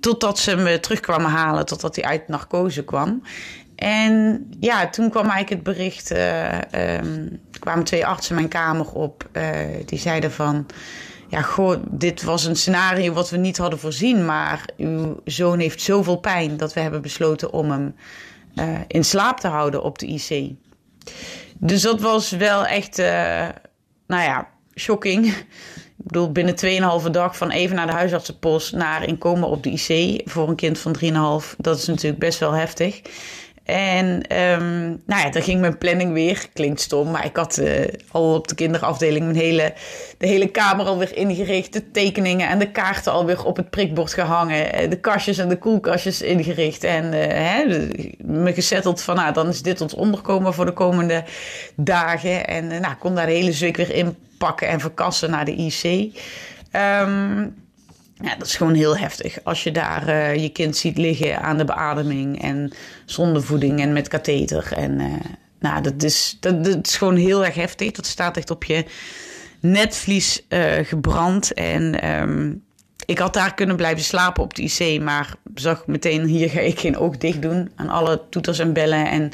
totdat 0.00 0.38
ze 0.38 0.56
me 0.56 0.80
terugkwamen 0.80 1.30
halen, 1.30 1.66
totdat 1.66 1.96
hij 1.96 2.04
uit 2.04 2.28
narcose 2.28 2.84
kwam. 2.84 3.22
En 3.76 4.46
ja, 4.60 4.88
toen 4.88 5.10
kwam 5.10 5.28
eigenlijk 5.28 5.50
het 5.50 5.76
bericht. 5.76 6.12
Uh, 6.12 6.58
kwamen 7.58 7.84
twee 7.84 8.06
artsen 8.06 8.34
mijn 8.34 8.48
kamer 8.48 8.92
op. 8.92 9.28
Uh, 9.32 9.44
die 9.84 9.98
zeiden 9.98 10.32
van. 10.32 10.66
Ja, 11.28 11.42
goh, 11.42 11.76
dit 11.90 12.22
was 12.22 12.44
een 12.44 12.56
scenario 12.56 13.12
wat 13.12 13.30
we 13.30 13.36
niet 13.36 13.56
hadden 13.56 13.78
voorzien. 13.78 14.24
Maar 14.24 14.68
uw 14.76 15.20
zoon 15.24 15.58
heeft 15.58 15.80
zoveel 15.80 16.16
pijn 16.16 16.56
dat 16.56 16.72
we 16.72 16.80
hebben 16.80 17.02
besloten 17.02 17.52
om 17.52 17.70
hem 17.70 17.94
uh, 18.54 18.78
in 18.86 19.04
slaap 19.04 19.40
te 19.40 19.48
houden 19.48 19.82
op 19.82 19.98
de 19.98 20.06
IC. 20.06 20.52
Dus 21.58 21.82
dat 21.82 22.00
was 22.00 22.30
wel 22.30 22.66
echt, 22.66 22.96
nou 24.06 24.22
ja, 24.22 24.48
shocking. 24.74 25.34
Bedoel, 26.06 26.32
binnen 26.32 27.02
2,5 27.04 27.10
dag 27.10 27.36
van 27.36 27.50
even 27.50 27.76
naar 27.76 27.86
de 27.86 27.92
huisartsenpost 27.92 28.72
naar 28.72 29.04
inkomen 29.04 29.48
op 29.48 29.62
de 29.62 29.70
IC 29.70 30.20
voor 30.30 30.48
een 30.48 30.56
kind 30.56 30.78
van 30.78 30.96
3,5. 31.42 31.56
Dat 31.58 31.78
is 31.78 31.86
natuurlijk 31.86 32.18
best 32.18 32.38
wel 32.38 32.52
heftig. 32.52 33.00
En 33.64 34.06
um, 34.38 35.02
nou 35.06 35.22
ja, 35.22 35.30
dan 35.30 35.42
ging 35.42 35.60
mijn 35.60 35.78
planning 35.78 36.12
weer. 36.12 36.46
Klinkt 36.52 36.80
stom, 36.80 37.10
maar 37.10 37.24
ik 37.24 37.36
had 37.36 37.58
uh, 37.58 37.84
al 38.10 38.34
op 38.34 38.48
de 38.48 38.54
kinderafdeling 38.54 39.24
mijn 39.24 39.36
hele, 39.36 39.72
de 40.18 40.26
hele 40.26 40.48
kamer 40.48 40.86
alweer 40.86 41.16
ingericht. 41.16 41.72
De 41.72 41.90
tekeningen 41.90 42.48
en 42.48 42.58
de 42.58 42.70
kaarten 42.70 43.12
alweer 43.12 43.44
op 43.44 43.56
het 43.56 43.70
prikbord 43.70 44.12
gehangen. 44.12 44.72
Eh, 44.72 44.90
de 44.90 45.00
kastjes 45.00 45.38
en 45.38 45.48
de 45.48 45.58
koelkastjes 45.58 46.22
ingericht. 46.22 46.84
En 46.84 47.04
uh, 47.04 47.20
hè, 47.26 47.88
me 48.18 48.52
gezetteld 48.52 49.02
van, 49.02 49.16
nou, 49.16 49.32
dan 49.32 49.48
is 49.48 49.62
dit 49.62 49.80
ons 49.80 49.94
onderkomen 49.94 50.54
voor 50.54 50.66
de 50.66 50.72
komende 50.72 51.24
dagen. 51.76 52.46
En 52.46 52.64
uh, 52.64 52.80
nou, 52.80 52.94
kon 52.94 53.14
daar 53.14 53.26
de 53.26 53.32
hele 53.32 53.58
week 53.58 53.76
weer 53.76 53.94
inpakken 53.94 54.68
en 54.68 54.80
verkassen 54.80 55.30
naar 55.30 55.44
de 55.44 55.54
IC. 55.54 56.12
Um, 56.72 57.63
Ja, 58.22 58.36
dat 58.36 58.46
is 58.46 58.56
gewoon 58.56 58.74
heel 58.74 58.96
heftig. 58.96 59.44
Als 59.44 59.62
je 59.62 59.72
daar 59.72 60.08
uh, 60.08 60.34
je 60.36 60.48
kind 60.48 60.76
ziet 60.76 60.98
liggen 60.98 61.40
aan 61.40 61.58
de 61.58 61.64
beademing 61.64 62.42
en 62.42 62.72
zonder 63.04 63.42
voeding 63.42 63.80
en 63.80 63.92
met 63.92 64.08
katheter. 64.08 64.72
En 64.72 65.00
uh, 65.00 65.14
nou, 65.60 65.82
dat 65.82 66.02
is, 66.02 66.36
dat, 66.40 66.78
is 66.82 66.96
gewoon 66.96 67.16
heel 67.16 67.44
erg 67.44 67.54
heftig. 67.54 67.90
Dat 67.90 68.06
staat 68.06 68.36
echt 68.36 68.50
op 68.50 68.64
je 68.64 68.84
netvlies 69.60 70.44
uh, 70.48 70.72
gebrand. 70.82 71.52
En 71.52 72.10
um, 72.10 72.64
ik 73.06 73.18
had 73.18 73.34
daar 73.34 73.54
kunnen 73.54 73.76
blijven 73.76 74.04
slapen 74.04 74.42
op 74.42 74.54
de 74.54 74.62
IC, 74.62 75.02
maar 75.02 75.34
zag 75.54 75.86
meteen 75.86 76.24
hier 76.24 76.50
ga 76.50 76.60
ik 76.60 76.80
geen 76.80 76.96
oog 76.96 77.16
dicht 77.16 77.42
doen 77.42 77.70
aan 77.74 77.88
alle 77.88 78.22
toeters 78.30 78.58
en 78.58 78.72
bellen 78.72 79.10
en 79.10 79.32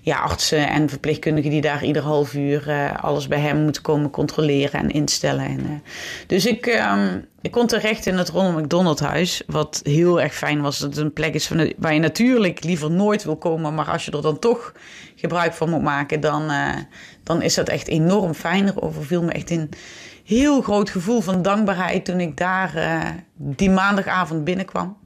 ja, 0.00 0.18
artsen 0.18 0.68
en 0.68 0.88
verpleegkundigen 0.88 1.50
die 1.50 1.60
daar 1.60 1.84
ieder 1.84 2.02
half 2.02 2.34
uur 2.34 2.68
uh, 2.68 2.94
alles 3.02 3.28
bij 3.28 3.40
hem 3.40 3.62
moeten 3.62 3.82
komen 3.82 4.10
controleren 4.10 4.80
en 4.80 4.90
instellen. 4.90 5.44
En, 5.44 5.60
uh, 5.60 5.70
dus 6.26 6.46
ik, 6.46 6.66
um, 6.66 7.26
ik 7.40 7.50
kon 7.50 7.66
terecht 7.66 8.06
in 8.06 8.18
het 8.18 8.28
Ronald 8.28 8.62
McDonald 8.62 9.00
huis, 9.00 9.42
wat 9.46 9.80
heel 9.82 10.20
erg 10.20 10.34
fijn 10.34 10.60
was. 10.60 10.78
Dat 10.78 10.94
het 10.94 11.04
een 11.04 11.12
plek 11.12 11.34
is 11.34 11.46
van, 11.46 11.72
waar 11.76 11.94
je 11.94 12.00
natuurlijk 12.00 12.64
liever 12.64 12.90
nooit 12.90 13.24
wil 13.24 13.36
komen, 13.36 13.74
maar 13.74 13.90
als 13.90 14.04
je 14.04 14.10
er 14.10 14.22
dan 14.22 14.38
toch 14.38 14.72
gebruik 15.14 15.52
van 15.52 15.70
moet 15.70 15.82
maken, 15.82 16.20
dan, 16.20 16.50
uh, 16.50 16.76
dan 17.22 17.42
is 17.42 17.54
dat 17.54 17.68
echt 17.68 17.88
enorm 17.88 18.34
fijn. 18.34 18.66
Er 18.66 18.82
overviel 18.82 19.22
me 19.22 19.32
echt 19.32 19.50
in 19.50 19.68
heel 20.24 20.62
groot 20.62 20.90
gevoel 20.90 21.20
van 21.20 21.42
dankbaarheid 21.42 22.04
toen 22.04 22.20
ik 22.20 22.36
daar 22.36 22.72
die 23.36 23.70
maandagavond 23.70 24.44
binnenkwam. 24.44 24.96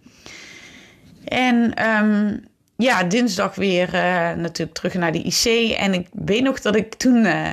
En 1.24 1.86
um, 1.88 2.44
ja, 2.84 3.02
dinsdag 3.02 3.54
weer 3.54 3.94
uh, 3.94 4.32
natuurlijk 4.32 4.76
terug 4.76 4.94
naar 4.94 5.12
de 5.12 5.22
IC. 5.22 5.72
En 5.76 5.94
ik 5.94 6.08
weet 6.12 6.42
nog 6.42 6.60
dat 6.60 6.76
ik 6.76 6.94
toen. 6.94 7.24
Uh, 7.24 7.50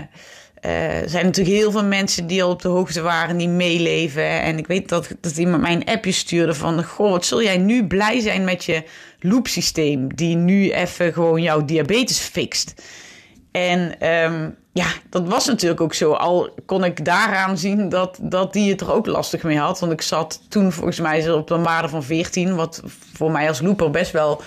er 0.62 1.10
zijn 1.10 1.26
natuurlijk 1.26 1.56
heel 1.56 1.72
veel 1.72 1.84
mensen 1.84 2.28
die 2.28 2.44
al 2.44 2.50
op 2.50 2.62
de 2.62 2.68
hoogte 2.68 3.02
waren, 3.02 3.38
die 3.38 3.48
meeleven. 3.48 4.42
En 4.42 4.58
ik 4.58 4.68
weet 4.68 4.90
dat, 4.90 5.08
dat 5.22 5.38
iemand 5.38 5.62
mij 5.62 5.74
een 5.74 5.86
appje 5.86 6.12
stuurde 6.12 6.54
van... 6.54 6.84
Goh, 6.84 7.12
wat 7.12 7.26
zul 7.26 7.44
jij 7.44 7.58
nu 7.58 7.88
blij 7.88 8.20
zijn 8.20 8.44
met 8.44 8.64
je 8.64 8.84
loopsysteem... 9.20 10.16
die 10.16 10.36
nu 10.36 10.72
even 10.72 11.14
gewoon 11.14 11.42
jouw 11.42 11.66
diabetes 11.66 12.20
fixt. 12.20 12.74
En 13.52 14.08
um, 14.08 14.56
ja, 14.74 14.88
dat 15.10 15.28
was 15.28 15.46
natuurlijk 15.46 15.82
ook 15.82 15.94
zo. 15.94 16.12
Al 16.12 16.50
kon 16.66 16.84
ik 16.84 17.06
daaraan 17.06 17.58
zien 17.58 17.90
dat, 17.90 18.18
dat 18.22 18.54
die 18.54 18.72
het 18.72 18.82
er 18.82 18.94
ook 18.94 19.06
lastig 19.06 19.44
mee 19.44 19.58
had. 19.58 19.80
Want 19.80 19.92
ik 19.92 20.02
zat 20.02 20.42
toen 20.50 20.72
volgens 20.72 21.00
mij 21.00 21.32
op 21.32 21.50
een 21.50 21.64
waarde 21.64 21.90
van 21.90 22.04
14... 22.04 22.56
wat 22.56 22.82
voor 23.14 23.32
mij 23.32 23.48
als 23.48 23.62
looper 23.62 23.92
best 23.92 24.12
wel 24.12 24.42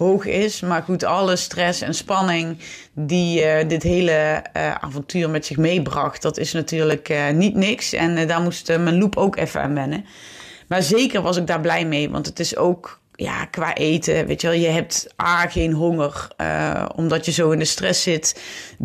hoog 0.00 0.26
is. 0.26 0.60
Maar 0.60 0.82
goed, 0.82 1.04
alle 1.04 1.36
stress 1.36 1.80
en 1.80 1.94
spanning 1.94 2.58
die 2.92 3.44
uh, 3.44 3.68
dit 3.68 3.82
hele 3.82 4.44
uh, 4.56 4.74
avontuur 4.74 5.30
met 5.30 5.46
zich 5.46 5.56
meebracht, 5.56 6.22
dat 6.22 6.38
is 6.38 6.52
natuurlijk 6.52 7.08
uh, 7.08 7.30
niet 7.30 7.54
niks. 7.54 7.92
En 7.92 8.26
daar 8.26 8.40
moest 8.40 8.68
mijn 8.68 8.98
loop 8.98 9.16
ook 9.16 9.36
even 9.36 9.60
aan 9.60 9.74
wennen. 9.74 10.04
Maar 10.68 10.82
zeker 10.82 11.22
was 11.22 11.36
ik 11.36 11.46
daar 11.46 11.60
blij 11.60 11.86
mee, 11.86 12.10
want 12.10 12.26
het 12.26 12.40
is 12.40 12.56
ook 12.56 12.99
ja, 13.20 13.44
qua 13.44 13.74
eten, 13.74 14.26
weet 14.26 14.40
je 14.40 14.46
wel, 14.46 14.56
je 14.56 14.68
hebt 14.68 15.14
A, 15.22 15.48
geen 15.48 15.72
honger, 15.72 16.28
uh, 16.40 16.84
omdat 16.94 17.24
je 17.24 17.32
zo 17.32 17.50
in 17.50 17.58
de 17.58 17.64
stress 17.64 18.02
zit. 18.02 18.42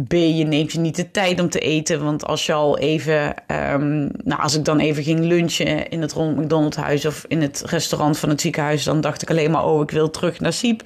B, 0.07 0.13
je 0.13 0.45
neemt 0.45 0.71
je 0.71 0.79
niet 0.79 0.95
de 0.95 1.11
tijd 1.11 1.39
om 1.39 1.49
te 1.49 1.59
eten, 1.59 2.03
want 2.03 2.25
als 2.25 2.45
je 2.45 2.53
al 2.53 2.77
even, 2.77 3.33
um, 3.47 4.11
nou, 4.23 4.41
als 4.41 4.55
ik 4.55 4.65
dan 4.65 4.79
even 4.79 5.03
ging 5.03 5.19
lunchen 5.19 5.89
in 5.89 6.01
het 6.01 6.13
Ronald 6.13 6.37
McDonald 6.37 6.75
huis 6.75 7.05
of 7.05 7.25
in 7.27 7.41
het 7.41 7.63
restaurant 7.65 8.17
van 8.17 8.29
het 8.29 8.41
ziekenhuis, 8.41 8.83
dan 8.83 9.01
dacht 9.01 9.21
ik 9.21 9.29
alleen 9.29 9.51
maar, 9.51 9.65
oh, 9.65 9.81
ik 9.81 9.91
wil 9.91 10.09
terug 10.09 10.39
naar 10.39 10.53
Siep. 10.53 10.83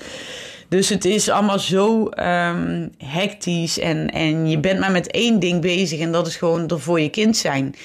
Dus 0.69 0.89
het 0.89 1.05
is 1.05 1.29
allemaal 1.29 1.59
zo 1.59 2.09
um, 2.15 2.91
hectisch 2.97 3.79
en, 3.79 4.09
en 4.09 4.49
je 4.49 4.59
bent 4.59 4.79
maar 4.79 4.91
met 4.91 5.11
één 5.11 5.39
ding 5.39 5.61
bezig 5.61 5.99
en 5.99 6.11
dat 6.11 6.27
is 6.27 6.35
gewoon 6.35 6.67
er 6.67 6.79
voor 6.79 6.99
je 6.99 7.09
kind 7.09 7.37
zijn. 7.37 7.75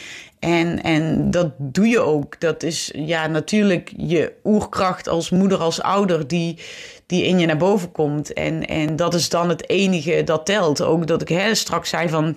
En, 0.45 0.83
en 0.83 1.31
dat 1.31 1.51
doe 1.59 1.89
je 1.89 2.01
ook. 2.01 2.41
Dat 2.41 2.63
is 2.63 2.91
ja, 2.95 3.27
natuurlijk 3.27 3.93
je 3.97 4.33
oerkracht 4.45 5.09
als 5.09 5.31
moeder, 5.31 5.59
als 5.59 5.83
ouder, 5.83 6.29
die, 6.29 6.59
die 7.07 7.25
in 7.25 7.39
je 7.39 7.47
naar 7.47 7.57
boven 7.57 7.93
komt. 7.93 8.33
En, 8.33 8.67
en 8.67 8.97
dat 8.97 9.15
is 9.15 9.29
dan 9.29 9.49
het 9.49 9.69
enige 9.69 10.25
dat 10.25 10.47
telt. 10.47 10.83
Ook 10.83 11.07
dat 11.07 11.31
ik 11.31 11.55
straks 11.55 11.89
zei 11.89 12.09
van. 12.09 12.37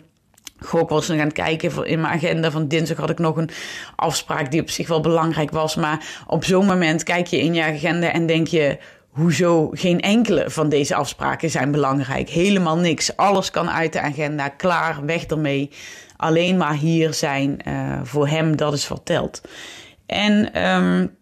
Goh, 0.60 0.82
ik 0.82 0.90
was 0.90 1.08
nog 1.08 1.20
aan 1.20 1.24
het 1.24 1.34
kijken 1.34 1.86
in 1.86 2.02
mijn 2.02 2.14
agenda 2.14 2.52
van 2.52 2.68
dinsdag 2.68 2.98
had 2.98 3.10
ik 3.10 3.20
nog 3.20 3.38
een 3.38 3.50
afspraak 3.96 4.52
die 4.52 4.62
op 4.62 4.70
zich 4.70 4.88
wel 4.88 5.02
belangrijk 5.02 5.52
was. 5.52 5.76
Maar 5.76 6.24
op 6.28 6.44
zo'n 6.44 6.66
moment 6.66 7.04
kijk 7.04 7.28
je 7.28 7.40
in 7.40 7.54
je 7.54 7.64
agenda 7.64 8.12
en 8.12 8.26
denk 8.26 8.48
je, 8.48 8.78
hoezo 9.10 9.70
geen 9.74 10.00
enkele 10.00 10.50
van 10.50 10.70
deze 10.70 10.96
afspraken 10.96 11.50
zijn 11.50 11.72
belangrijk? 11.72 12.30
Helemaal 12.30 12.78
niks. 12.78 13.18
Alles 13.18 13.52
kan 13.52 13.70
uit 13.70 13.94
de 13.94 14.02
agenda, 14.02 14.50
klaar, 14.50 15.06
weg 15.06 15.26
ermee 15.26 15.70
alleen 16.18 16.58
maar 16.58 16.76
hier 16.76 17.14
zijn 17.14 17.60
uh, 17.68 18.00
voor 18.04 18.28
hem, 18.28 18.56
dat 18.56 18.74
is 18.74 18.90
telt. 19.04 19.42
En 20.06 20.64
um, 20.68 21.16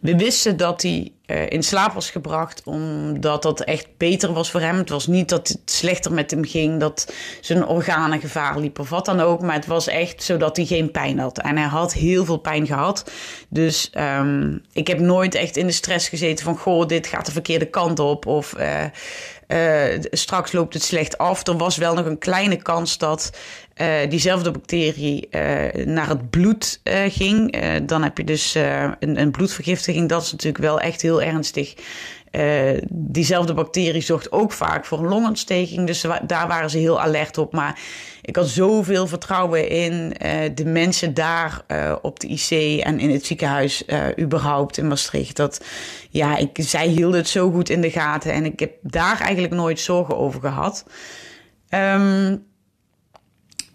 we 0.00 0.16
wisten 0.16 0.56
dat 0.56 0.82
hij 0.82 1.12
uh, 1.26 1.50
in 1.50 1.62
slaap 1.62 1.92
was 1.92 2.10
gebracht 2.10 2.62
omdat 2.64 3.42
dat 3.42 3.60
echt 3.60 3.86
beter 3.96 4.32
was 4.32 4.50
voor 4.50 4.60
hem. 4.60 4.76
Het 4.76 4.88
was 4.88 5.06
niet 5.06 5.28
dat 5.28 5.48
het 5.48 5.60
slechter 5.64 6.12
met 6.12 6.30
hem 6.30 6.44
ging, 6.44 6.80
dat 6.80 7.12
zijn 7.40 7.66
organen 7.66 8.20
gevaar 8.20 8.58
liepen 8.58 8.82
of 8.82 8.90
wat 8.90 9.04
dan 9.04 9.20
ook. 9.20 9.40
Maar 9.40 9.54
het 9.54 9.66
was 9.66 9.86
echt 9.86 10.22
zodat 10.22 10.56
hij 10.56 10.66
geen 10.66 10.90
pijn 10.90 11.18
had. 11.18 11.38
En 11.38 11.56
hij 11.56 11.66
had 11.66 11.92
heel 11.92 12.24
veel 12.24 12.36
pijn 12.36 12.66
gehad. 12.66 13.10
Dus 13.48 13.90
um, 14.18 14.62
ik 14.72 14.86
heb 14.86 14.98
nooit 14.98 15.34
echt 15.34 15.56
in 15.56 15.66
de 15.66 15.72
stress 15.72 16.08
gezeten 16.08 16.44
van... 16.44 16.56
goh, 16.56 16.86
dit 16.86 17.06
gaat 17.06 17.26
de 17.26 17.32
verkeerde 17.32 17.66
kant 17.66 17.98
op. 17.98 18.26
Of 18.26 18.54
uh, 18.58 18.84
straks 20.10 20.52
loopt 20.52 20.74
het 20.74 20.82
slecht 20.82 21.18
af. 21.18 21.46
Er 21.46 21.56
was 21.56 21.76
wel 21.76 21.94
nog 21.94 22.06
een 22.06 22.18
kleine 22.18 22.56
kans 22.56 22.98
dat 22.98 23.30
uh, 23.76 23.94
diezelfde 24.08 24.50
bacterie 24.50 25.28
uh, 25.30 25.86
naar 25.86 26.08
het 26.08 26.30
bloed 26.30 26.80
ging. 27.08 27.56
dan 27.82 28.02
heb 28.02 28.18
je 28.18 28.24
dus 28.24 28.54
een, 28.54 29.20
een, 29.20 29.30
bloedvergiftiging. 29.30 30.08
Dat 30.08 30.22
is 30.22 30.32
natuurlijk 30.32 30.64
wel 30.64 30.80
echt 30.80 31.02
heel 31.02 31.22
ernstig. 31.22 31.74
Diezelfde 32.88 33.54
bacterie 33.54 34.00
zorgt 34.00 34.32
ook 34.32 34.52
vaak 34.52 34.84
voor 34.84 34.98
een 34.98 35.08
longontsteking. 35.08 35.86
Dus 35.86 36.04
daar 36.26 36.48
waren 36.48 36.70
ze 36.70 36.78
heel 36.78 37.00
alert 37.00 37.38
op. 37.38 37.52
Maar 37.52 37.80
ik 38.22 38.36
had 38.36 38.48
zoveel 38.48 39.06
vertrouwen 39.06 39.68
in 39.68 40.14
de 40.54 40.64
mensen 40.64 41.14
daar 41.14 41.64
op 42.02 42.20
de 42.20 42.26
IC 42.26 42.80
en 42.80 42.98
in 42.98 43.10
het 43.10 43.26
ziekenhuis 43.26 43.84
überhaupt 44.20 44.78
in 44.78 44.88
Maastricht. 44.88 45.36
Dat 45.36 45.64
ja, 46.10 46.36
ik, 46.36 46.50
zij 46.60 46.86
hielden 46.86 47.20
het 47.20 47.28
zo 47.28 47.50
goed 47.50 47.68
in 47.68 47.80
de 47.80 47.90
gaten. 47.90 48.32
En 48.32 48.44
ik 48.44 48.60
heb 48.60 48.72
daar 48.82 49.20
eigenlijk 49.20 49.54
nooit 49.54 49.80
zorgen 49.80 50.16
over 50.16 50.40
gehad. 50.40 50.84
Um, 51.74 52.44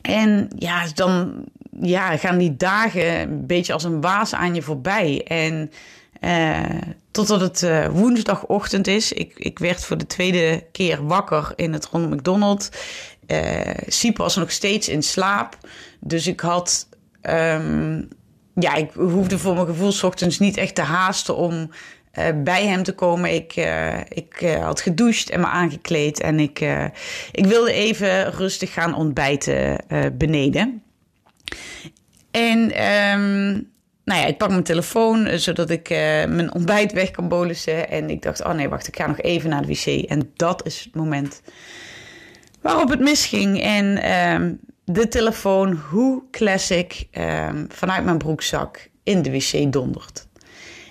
en 0.01 0.47
ja, 0.55 0.85
dan 0.93 1.43
ja, 1.81 2.17
gaan 2.17 2.37
die 2.37 2.55
dagen 2.55 3.19
een 3.19 3.47
beetje 3.47 3.73
als 3.73 3.83
een 3.83 4.01
waas 4.01 4.33
aan 4.33 4.55
je 4.55 4.61
voorbij. 4.61 5.23
En 5.27 5.71
uh, 6.21 6.81
totdat 7.11 7.41
het 7.41 7.61
uh, 7.61 7.87
woensdagochtend 7.87 8.87
is. 8.87 9.13
Ik, 9.13 9.33
ik 9.37 9.59
werd 9.59 9.83
voor 9.83 9.97
de 9.97 10.05
tweede 10.05 10.65
keer 10.71 11.05
wakker 11.05 11.53
in 11.55 11.73
het 11.73 11.85
Ronald 11.85 12.13
McDonald. 12.13 12.69
Uh, 13.27 14.13
was 14.13 14.35
nog 14.35 14.51
steeds 14.51 14.89
in 14.89 15.03
slaap. 15.03 15.57
Dus 15.99 16.27
ik 16.27 16.39
had. 16.39 16.87
Um, 17.21 18.07
ja, 18.53 18.75
ik 18.75 18.91
hoefde 18.93 19.37
voor 19.37 19.53
mijn 19.53 19.65
gevoel 19.65 19.93
ochtends 20.01 20.39
niet 20.39 20.57
echt 20.57 20.75
te 20.75 20.81
haasten 20.81 21.35
om 21.35 21.69
bij 22.43 22.67
hem 22.67 22.83
te 22.83 22.93
komen. 22.93 23.33
Ik, 23.33 23.55
ik 24.09 24.57
had 24.61 24.81
gedoucht 24.81 25.29
en 25.29 25.39
me 25.39 25.45
aangekleed. 25.45 26.19
En 26.19 26.39
ik, 26.39 26.59
ik 27.31 27.45
wilde 27.45 27.71
even 27.71 28.31
rustig 28.31 28.73
gaan 28.73 28.95
ontbijten 28.95 29.77
beneden. 30.17 30.83
En 32.31 32.85
um, 32.85 33.71
nou 34.07 34.19
ja, 34.19 34.25
ik 34.25 34.37
pak 34.37 34.49
mijn 34.49 34.63
telefoon 34.63 35.39
zodat 35.39 35.69
ik 35.69 35.89
mijn 36.27 36.53
ontbijt 36.53 36.91
weg 36.91 37.11
kan 37.11 37.27
bolussen. 37.27 37.89
En 37.89 38.09
ik 38.09 38.21
dacht, 38.21 38.43
oh 38.43 38.53
nee, 38.53 38.69
wacht, 38.69 38.87
ik 38.87 38.95
ga 38.95 39.07
nog 39.07 39.21
even 39.21 39.49
naar 39.49 39.65
de 39.65 39.67
wc. 39.67 40.09
En 40.09 40.31
dat 40.35 40.65
is 40.65 40.83
het 40.83 40.95
moment 40.95 41.41
waarop 42.61 42.89
het 42.89 42.99
misging. 42.99 43.61
En 43.61 44.11
um, 44.11 44.59
de 44.83 45.07
telefoon, 45.07 45.71
hoe 45.89 46.23
classic, 46.31 47.07
um, 47.11 47.65
vanuit 47.69 48.03
mijn 48.03 48.17
broekzak 48.17 48.89
in 49.03 49.21
de 49.21 49.31
wc 49.31 49.71
dondert. 49.71 50.27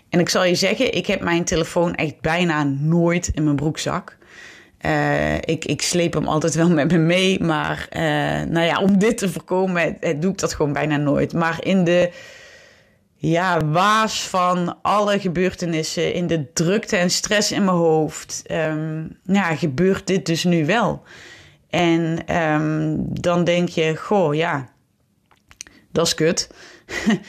En 0.09 0.21
ik 0.21 0.29
zal 0.29 0.45
je 0.45 0.55
zeggen, 0.55 0.95
ik 0.95 1.07
heb 1.07 1.21
mijn 1.21 1.45
telefoon 1.45 1.95
echt 1.95 2.21
bijna 2.21 2.63
nooit 2.65 3.31
in 3.35 3.45
mijn 3.45 3.57
broekzak. 3.57 4.17
Uh, 4.81 5.35
ik, 5.35 5.65
ik 5.65 5.83
sleep 5.83 6.13
hem 6.13 6.27
altijd 6.27 6.55
wel 6.55 6.71
met 6.71 6.93
me 6.93 6.99
mee. 6.99 7.41
Maar 7.41 7.89
nou 8.49 8.67
ja, 8.67 8.81
om 8.81 8.99
dit 8.99 9.19
te 9.19 9.29
voorkomen, 9.29 9.97
doe 10.21 10.33
ik 10.33 10.39
dat 10.39 10.55
gewoon 10.55 10.73
bijna 10.73 10.97
nooit. 10.97 11.33
Maar 11.33 11.59
in 11.65 11.85
de 11.85 12.11
ja, 13.31 13.67
waas 13.67 14.21
van 14.29 14.79
alle 14.83 15.21
gebeurtenissen, 15.21 16.13
in 16.13 16.27
de 16.27 16.53
drukte 16.53 16.97
en 16.97 17.11
stress 17.11 17.53
in 17.53 17.65
mijn 17.65 17.77
hoofd, 17.77 18.43
um, 18.51 19.19
gebeurt 19.33 20.07
dit 20.07 20.27
dus 20.27 20.45
nu 20.45 20.67
wel. 20.67 21.03
En 21.71 22.35
um, 22.37 23.07
dan 23.21 23.45
denk 23.45 23.69
je, 23.69 23.97
goh, 23.97 24.35
ja, 24.35 24.69
dat 25.93 26.07
is 26.07 26.15
kut. 26.15 26.51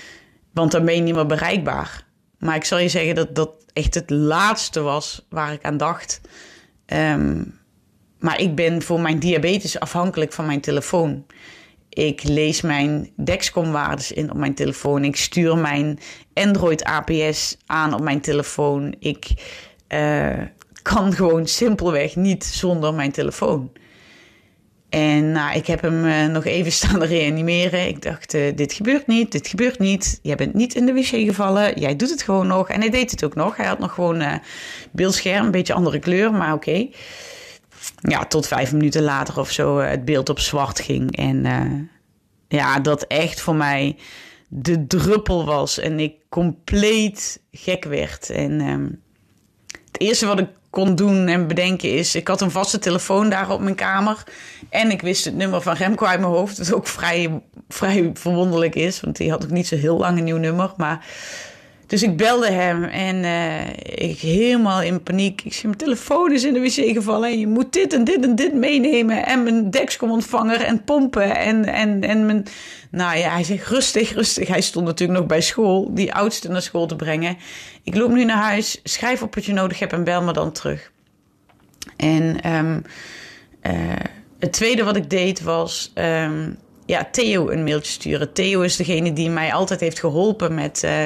Want 0.53 0.71
dan 0.71 0.85
ben 0.85 0.95
je 0.95 1.01
niet 1.01 1.15
meer 1.15 1.25
bereikbaar. 1.25 2.05
Maar 2.37 2.55
ik 2.55 2.65
zal 2.65 2.77
je 2.77 2.89
zeggen 2.89 3.15
dat 3.15 3.35
dat 3.35 3.51
echt 3.73 3.93
het 3.93 4.09
laatste 4.09 4.81
was 4.81 5.25
waar 5.29 5.53
ik 5.53 5.63
aan 5.63 5.77
dacht. 5.77 6.21
Um, 6.85 7.59
maar 8.19 8.39
ik 8.39 8.55
ben 8.55 8.81
voor 8.81 9.01
mijn 9.01 9.19
diabetes 9.19 9.79
afhankelijk 9.79 10.33
van 10.33 10.45
mijn 10.45 10.61
telefoon. 10.61 11.25
Ik 11.97 12.23
lees 12.23 12.61
mijn 12.61 13.09
Dexcom-waardes 13.15 14.11
in 14.11 14.31
op 14.31 14.37
mijn 14.37 14.53
telefoon. 14.53 15.03
Ik 15.03 15.15
stuur 15.15 15.57
mijn 15.57 15.99
Android 16.33 16.83
APS 16.83 17.57
aan 17.65 17.93
op 17.93 18.01
mijn 18.01 18.21
telefoon. 18.21 18.95
Ik 18.99 19.27
uh, 19.89 20.41
kan 20.81 21.13
gewoon 21.19 21.47
simpelweg 21.47 22.15
niet 22.15 22.45
zonder 22.45 22.93
mijn 22.93 23.11
telefoon. 23.11 23.71
En 24.89 25.31
nou, 25.31 25.55
ik 25.55 25.67
heb 25.67 25.81
hem 25.81 26.05
uh, 26.05 26.25
nog 26.25 26.45
even 26.45 26.71
staan 26.71 27.03
reanimeren. 27.13 27.87
Ik 27.87 28.01
dacht, 28.01 28.33
uh, 28.33 28.55
dit 28.55 28.73
gebeurt 28.73 29.07
niet, 29.07 29.31
dit 29.31 29.47
gebeurt 29.47 29.79
niet. 29.79 30.19
Jij 30.21 30.35
bent 30.35 30.53
niet 30.53 30.75
in 30.75 30.85
de 30.85 30.93
wc 30.93 31.05
gevallen, 31.05 31.79
jij 31.79 31.95
doet 31.95 32.09
het 32.09 32.21
gewoon 32.21 32.47
nog. 32.47 32.69
En 32.69 32.79
hij 32.79 32.89
deed 32.89 33.11
het 33.11 33.23
ook 33.23 33.35
nog. 33.35 33.57
Hij 33.57 33.65
had 33.65 33.79
nog 33.79 33.93
gewoon 33.93 34.41
beeldscherm, 34.91 35.45
een 35.45 35.51
beetje 35.51 35.73
andere 35.73 35.99
kleur, 35.99 36.31
maar 36.31 36.53
oké. 36.53 36.87
Ja, 37.95 38.25
tot 38.25 38.47
vijf 38.47 38.71
minuten 38.71 39.03
later 39.03 39.39
of 39.39 39.51
zo 39.51 39.77
het 39.77 40.05
beeld 40.05 40.29
op 40.29 40.39
zwart 40.39 40.79
ging. 40.79 41.17
En 41.17 41.45
ja, 42.47 42.79
dat 42.79 43.03
echt 43.03 43.41
voor 43.41 43.55
mij 43.55 43.95
de 44.47 44.87
druppel 44.87 45.45
was. 45.45 45.79
En 45.79 45.99
ik 45.99 46.13
compleet 46.29 47.41
gek 47.51 47.83
werd. 47.83 48.29
En 48.29 48.61
um, 48.61 49.01
het 49.91 50.01
eerste 50.01 50.25
wat 50.25 50.39
ik 50.39 50.49
kon 50.69 50.95
doen 50.95 51.27
en 51.27 51.47
bedenken 51.47 51.93
is... 51.93 52.15
ik 52.15 52.27
had 52.27 52.41
een 52.41 52.51
vaste 52.51 52.79
telefoon 52.79 53.29
daar 53.29 53.51
op 53.51 53.61
mijn 53.61 53.75
kamer... 53.75 54.23
en 54.69 54.91
ik 54.91 55.01
wist 55.01 55.25
het 55.25 55.35
nummer 55.35 55.61
van 55.61 55.73
Remco 55.75 56.05
uit 56.05 56.19
mijn 56.19 56.31
hoofd... 56.31 56.57
wat 56.57 56.73
ook 56.73 56.87
vrij, 56.87 57.41
vrij 57.69 58.11
verwonderlijk 58.13 58.75
is... 58.75 58.99
want 58.99 59.15
die 59.17 59.31
had 59.31 59.43
ook 59.43 59.51
niet 59.51 59.67
zo 59.67 59.75
heel 59.75 59.97
lang 59.97 60.17
een 60.17 60.23
nieuw 60.23 60.37
nummer... 60.37 60.73
maar 60.77 61.05
dus 61.87 62.03
ik 62.03 62.17
belde 62.17 62.51
hem 62.51 62.83
en 62.83 63.15
uh, 63.15 63.69
ik 64.09 64.19
helemaal 64.19 64.81
in 64.81 65.03
paniek. 65.03 65.41
Ik 65.41 65.53
zie 65.53 65.65
mijn 65.65 65.77
telefoon 65.77 66.31
is 66.31 66.43
in 66.43 66.53
de 66.53 66.59
wc 66.59 66.93
gevallen 66.93 67.29
en 67.29 67.39
je 67.39 67.47
moet 67.47 67.73
dit 67.73 67.93
en 67.93 68.03
dit 68.03 68.23
en 68.23 68.35
dit 68.35 68.53
meenemen. 68.53 69.25
En 69.25 69.43
mijn 69.43 69.71
Dexcom 69.71 70.11
ontvanger 70.11 70.61
en 70.61 70.83
pompen 70.83 71.35
en, 71.35 71.65
en, 71.65 72.01
en 72.01 72.25
mijn... 72.25 72.45
Nou 72.91 73.17
ja, 73.17 73.29
hij 73.29 73.43
zegt 73.43 73.67
rustig, 73.67 74.13
rustig. 74.13 74.47
Hij 74.47 74.61
stond 74.61 74.85
natuurlijk 74.85 75.19
nog 75.19 75.27
bij 75.27 75.41
school, 75.41 75.93
die 75.93 76.13
oudste 76.13 76.49
naar 76.49 76.61
school 76.61 76.85
te 76.85 76.95
brengen. 76.95 77.37
Ik 77.83 77.95
loop 77.95 78.11
nu 78.11 78.25
naar 78.25 78.43
huis, 78.43 78.79
schrijf 78.83 79.21
op 79.21 79.35
wat 79.35 79.45
je 79.45 79.53
nodig 79.53 79.79
hebt 79.79 79.93
en 79.93 80.03
bel 80.03 80.21
me 80.21 80.33
dan 80.33 80.51
terug. 80.51 80.91
En 81.95 82.53
um, 82.55 82.83
uh, 83.63 83.71
het 84.39 84.53
tweede 84.53 84.83
wat 84.83 84.95
ik 84.95 85.09
deed 85.09 85.41
was... 85.41 85.91
Um, 85.95 86.57
ja, 86.85 87.07
Theo 87.11 87.49
een 87.49 87.63
mailtje 87.63 87.91
sturen. 87.91 88.33
Theo 88.33 88.61
is 88.61 88.75
degene 88.75 89.13
die 89.13 89.29
mij 89.29 89.53
altijd 89.53 89.79
heeft 89.79 89.99
geholpen 89.99 90.53
met... 90.53 90.81
Uh, 90.85 91.05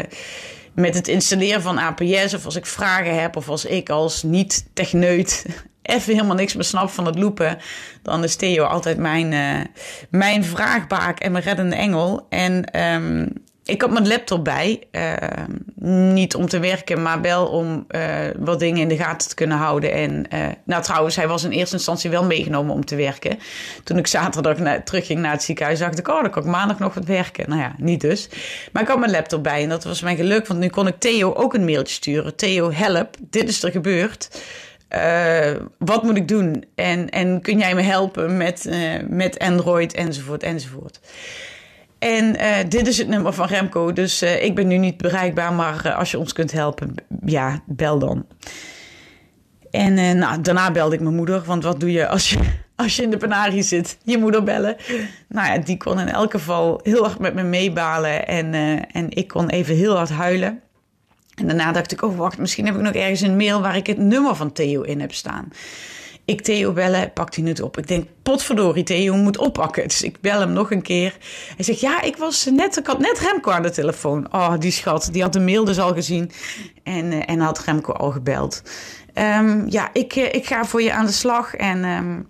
met 0.74 0.96
het 0.96 1.08
installeren 1.08 1.62
van 1.62 1.78
APS 1.78 2.34
of 2.34 2.46
als 2.46 2.56
ik 2.56 2.66
vragen 2.66 3.22
heb 3.22 3.36
of 3.36 3.50
als 3.50 3.66
ik 3.66 3.90
als 3.90 4.24
niet-techneut 4.24 5.46
even 5.82 6.14
helemaal 6.14 6.36
niks 6.36 6.54
meer 6.54 6.64
snap 6.64 6.90
van 6.90 7.06
het 7.06 7.18
loepen, 7.18 7.58
dan 8.02 8.24
is 8.24 8.36
Theo 8.36 8.64
altijd 8.64 8.98
mijn, 8.98 9.32
uh, 9.32 9.66
mijn 10.10 10.44
vraagbaak 10.44 11.20
en 11.20 11.32
mijn 11.32 11.44
reddende 11.44 11.76
engel. 11.76 12.26
En 12.30 12.82
um, 12.84 13.34
ik 13.72 13.82
had 13.82 13.92
mijn 13.92 14.08
laptop 14.08 14.44
bij. 14.44 14.84
Uh, 14.92 15.14
niet 16.14 16.36
om 16.36 16.48
te 16.48 16.60
werken, 16.60 17.02
maar 17.02 17.22
wel 17.22 17.48
om 17.48 17.86
uh, 17.90 18.02
wat 18.38 18.60
dingen 18.60 18.82
in 18.82 18.88
de 18.88 18.98
gaten 18.98 19.30
te 19.30 19.36
kunnen 19.36 19.58
houden. 19.58 19.92
En 19.92 20.26
uh, 20.34 20.48
nou, 20.64 20.84
trouwens, 20.84 21.16
hij 21.16 21.28
was 21.28 21.44
in 21.44 21.52
eerste 21.52 21.76
instantie 21.76 22.10
wel 22.10 22.24
meegenomen 22.24 22.74
om 22.74 22.86
te 22.86 22.96
werken. 22.96 23.40
Toen 23.84 23.98
ik 23.98 24.08
zaterdag 24.08 24.58
na, 24.58 24.82
terugging 24.82 25.20
naar 25.20 25.32
het 25.32 25.44
ziekenhuis, 25.44 25.80
dacht 25.80 26.00
ik, 26.00 26.08
oh, 26.08 26.22
dan 26.22 26.32
kan 26.32 26.44
ik 26.44 26.50
maandag 26.50 26.80
nog 26.80 26.94
wat 26.94 27.06
werken. 27.06 27.50
Nou 27.50 27.62
ja, 27.62 27.76
niet 27.78 28.02
dus. 28.02 28.30
Maar 28.72 28.82
ik 28.82 28.88
had 28.88 29.00
mijn 29.00 29.12
laptop 29.12 29.44
bij 29.44 29.64
en 29.64 29.70
dat 29.70 29.84
was 29.84 30.02
mijn 30.02 30.18
geluk, 30.18 30.48
want 30.48 30.60
nu 30.60 30.68
kon 30.68 30.88
ik 30.88 30.96
Theo 31.00 31.34
ook 31.34 31.54
een 31.54 31.66
mailtje 31.66 31.96
sturen. 31.96 32.36
Theo, 32.36 32.72
help, 32.72 33.16
dit 33.20 33.50
is 33.50 33.64
er 33.64 33.72
gebeurd. 33.72 34.42
Wat 35.78 36.04
moet 36.04 36.18
ik 36.18 36.28
doen? 36.28 36.66
En, 36.76 37.10
en 37.10 37.42
kun 37.42 37.58
jij 37.58 37.76
me 37.76 37.82
helpen 37.82 38.38
met, 38.38 38.70
met 39.08 39.40
Android 39.40 39.94
enzovoort 39.94 40.44
enzovoort. 40.44 41.00
En 42.02 42.36
uh, 42.42 42.56
dit 42.68 42.88
is 42.88 42.98
het 42.98 43.08
nummer 43.08 43.34
van 43.34 43.48
Remco. 43.48 43.94
Dus 43.94 44.24
uh, 44.24 44.44
ik 44.44 44.56
ben 44.56 44.68
nu 44.68 44.78
niet 44.78 44.98
bereikbaar. 44.98 45.54
Maar 45.54 45.82
uh, 45.86 45.98
als 45.98 46.12
je 46.12 46.20
ons 46.20 46.34
kunt 46.34 46.52
helpen, 46.52 46.96
ja, 47.26 47.62
bel 47.66 48.00
dan. 48.00 48.26
En 49.72 50.18
nou, 50.18 50.42
daarna 50.42 50.72
belde 50.72 50.96
ik 50.96 51.02
mijn 51.02 51.16
moeder. 51.16 51.44
Want 51.46 51.64
wat 51.64 51.80
doe 51.80 51.92
je 51.92 52.08
als 52.08 52.30
je, 52.30 52.40
als 52.76 52.96
je 52.96 53.04
in 53.04 53.10
de 53.10 53.18
penarie 53.18 53.64
zit? 53.64 53.98
Je 54.04 54.18
moeder 54.18 54.44
bellen. 54.44 54.76
Nou 55.28 55.48
ja, 55.48 55.58
die 55.58 55.78
kon 55.78 56.00
in 56.00 56.10
elk 56.10 56.32
geval 56.32 56.80
heel 56.84 57.04
hard 57.04 57.20
met 57.20 57.34
me 57.34 57.44
meebalen. 57.44 58.28
En, 58.28 58.54
en 58.92 59.10
ik 59.10 59.28
kon 59.28 59.50
even 59.50 59.76
heel 59.76 59.96
hard 59.96 60.10
huilen. 60.10 60.62
En 61.36 61.48
daarna 61.48 61.72
dacht 61.72 61.92
ik, 61.92 62.02
oh 62.02 62.18
wacht, 62.18 62.38
misschien 62.38 62.66
heb 62.66 62.76
ik 62.76 62.82
nog 62.82 62.94
ergens 62.94 63.22
een 63.22 63.38
mail 63.38 63.62
waar 63.62 63.76
ik 63.76 63.88
het 63.88 63.98
nummer 63.98 64.36
van 64.36 64.52
Theo 64.52 64.82
in 64.82 65.00
heb 65.02 65.14
staan. 65.14 65.48
Ik 66.32 66.42
Theo 66.42 66.72
bellen, 66.72 67.14
pakt 67.14 67.36
hij 67.36 67.46
het 67.46 67.62
op. 67.62 67.78
Ik 67.78 67.88
denk, 67.88 68.08
potverdorie, 68.24 68.84
Theo 68.84 69.16
moet 69.16 69.38
oppakken. 69.38 69.88
Dus 69.88 70.02
ik 70.02 70.22
bel 70.22 70.40
hem 70.40 70.54
nog 70.54 70.72
een 70.72 70.82
keer. 70.82 71.18
Hij 71.56 71.66
zegt, 71.66 71.80
ja, 71.80 72.02
ik 72.02 72.18
was 72.18 72.46
net, 72.46 72.78
ik 72.78 72.88
had 72.88 73.00
net 73.00 73.20
Remco 73.20 73.52
aan 73.52 73.62
de 73.62 73.72
telefoon. 73.72 74.34
Oh, 74.34 74.54
die 74.60 74.72
schat, 74.72 75.10
die 75.12 75.22
had 75.22 75.34
de 75.34 75.40
mail 75.40 75.64
dus 75.64 75.80
al 75.80 75.94
gezien. 75.94 76.32
En, 76.84 77.12
uh, 77.12 77.22
en 77.26 77.40
had 77.40 77.64
Remco 77.64 77.94
al 77.94 78.12
gebeld. 78.12 78.62
Um, 79.14 79.70
ja, 79.70 79.90
ik, 79.94 80.16
uh, 80.16 80.24
ik 80.24 80.46
ga 80.48 80.66
voor 80.66 80.82
je 80.82 80.94
aan 80.94 81.06
de 81.06 81.12
slag. 81.12 81.56
En 81.56 81.84
um, 81.84 82.30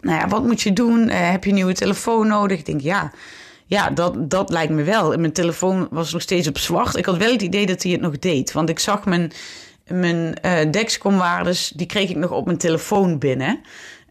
nou 0.00 0.18
ja, 0.18 0.28
wat 0.28 0.44
moet 0.44 0.62
je 0.62 0.72
doen? 0.72 1.08
Uh, 1.08 1.30
heb 1.30 1.42
je 1.44 1.48
een 1.48 1.56
nieuwe 1.56 1.74
telefoon 1.74 2.26
nodig? 2.26 2.58
Ik 2.58 2.66
denk, 2.66 2.80
ja... 2.80 3.12
Ja, 3.66 3.90
dat, 3.90 4.30
dat 4.30 4.50
lijkt 4.50 4.72
me 4.72 4.82
wel. 4.82 5.12
En 5.12 5.20
mijn 5.20 5.32
telefoon 5.32 5.88
was 5.90 6.12
nog 6.12 6.22
steeds 6.22 6.48
op 6.48 6.58
zwart. 6.58 6.96
Ik 6.96 7.04
had 7.04 7.16
wel 7.16 7.32
het 7.32 7.42
idee 7.42 7.66
dat 7.66 7.82
hij 7.82 7.92
het 7.92 8.00
nog 8.00 8.18
deed. 8.18 8.52
Want 8.52 8.68
ik 8.68 8.78
zag 8.78 9.04
mijn 9.04 9.32
mijn 9.86 10.34
uh, 10.44 10.70
Dexcom-waardes, 10.70 11.72
die 11.74 11.86
kreeg 11.86 12.10
ik 12.10 12.16
nog 12.16 12.30
op 12.30 12.46
mijn 12.46 12.58
telefoon 12.58 13.18
binnen. 13.18 13.60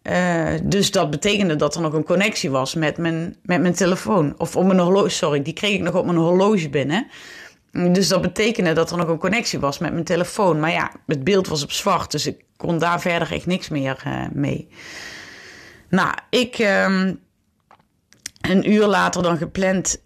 Uh, 0.03 0.47
dus 0.63 0.91
dat 0.91 1.09
betekende 1.09 1.55
dat 1.55 1.75
er 1.75 1.81
nog 1.81 1.93
een 1.93 2.03
connectie 2.03 2.49
was 2.49 2.75
met 2.75 2.97
mijn, 2.97 3.35
met 3.43 3.61
mijn 3.61 3.73
telefoon. 3.73 4.33
Of 4.37 4.55
op 4.55 4.65
mijn 4.65 4.79
horloge, 4.79 5.09
sorry, 5.09 5.41
die 5.41 5.53
kreeg 5.53 5.73
ik 5.73 5.81
nog 5.81 5.95
op 5.95 6.05
mijn 6.05 6.17
horloge 6.17 6.69
binnen. 6.69 7.07
Dus 7.71 8.07
dat 8.07 8.21
betekende 8.21 8.73
dat 8.73 8.91
er 8.91 8.97
nog 8.97 9.07
een 9.07 9.17
connectie 9.17 9.59
was 9.59 9.77
met 9.77 9.93
mijn 9.93 10.03
telefoon. 10.03 10.59
Maar 10.59 10.71
ja, 10.71 10.91
het 11.07 11.23
beeld 11.23 11.47
was 11.47 11.63
op 11.63 11.71
zwart, 11.71 12.11
dus 12.11 12.27
ik 12.27 12.43
kon 12.57 12.79
daar 12.79 13.01
verder 13.01 13.31
echt 13.31 13.45
niks 13.45 13.69
meer 13.69 14.03
uh, 14.07 14.25
mee. 14.33 14.67
Nou, 15.89 16.13
ik. 16.29 16.59
Uh, 16.59 17.09
een 18.41 18.71
uur 18.71 18.85
later 18.85 19.23
dan 19.23 19.37
gepland 19.37 19.99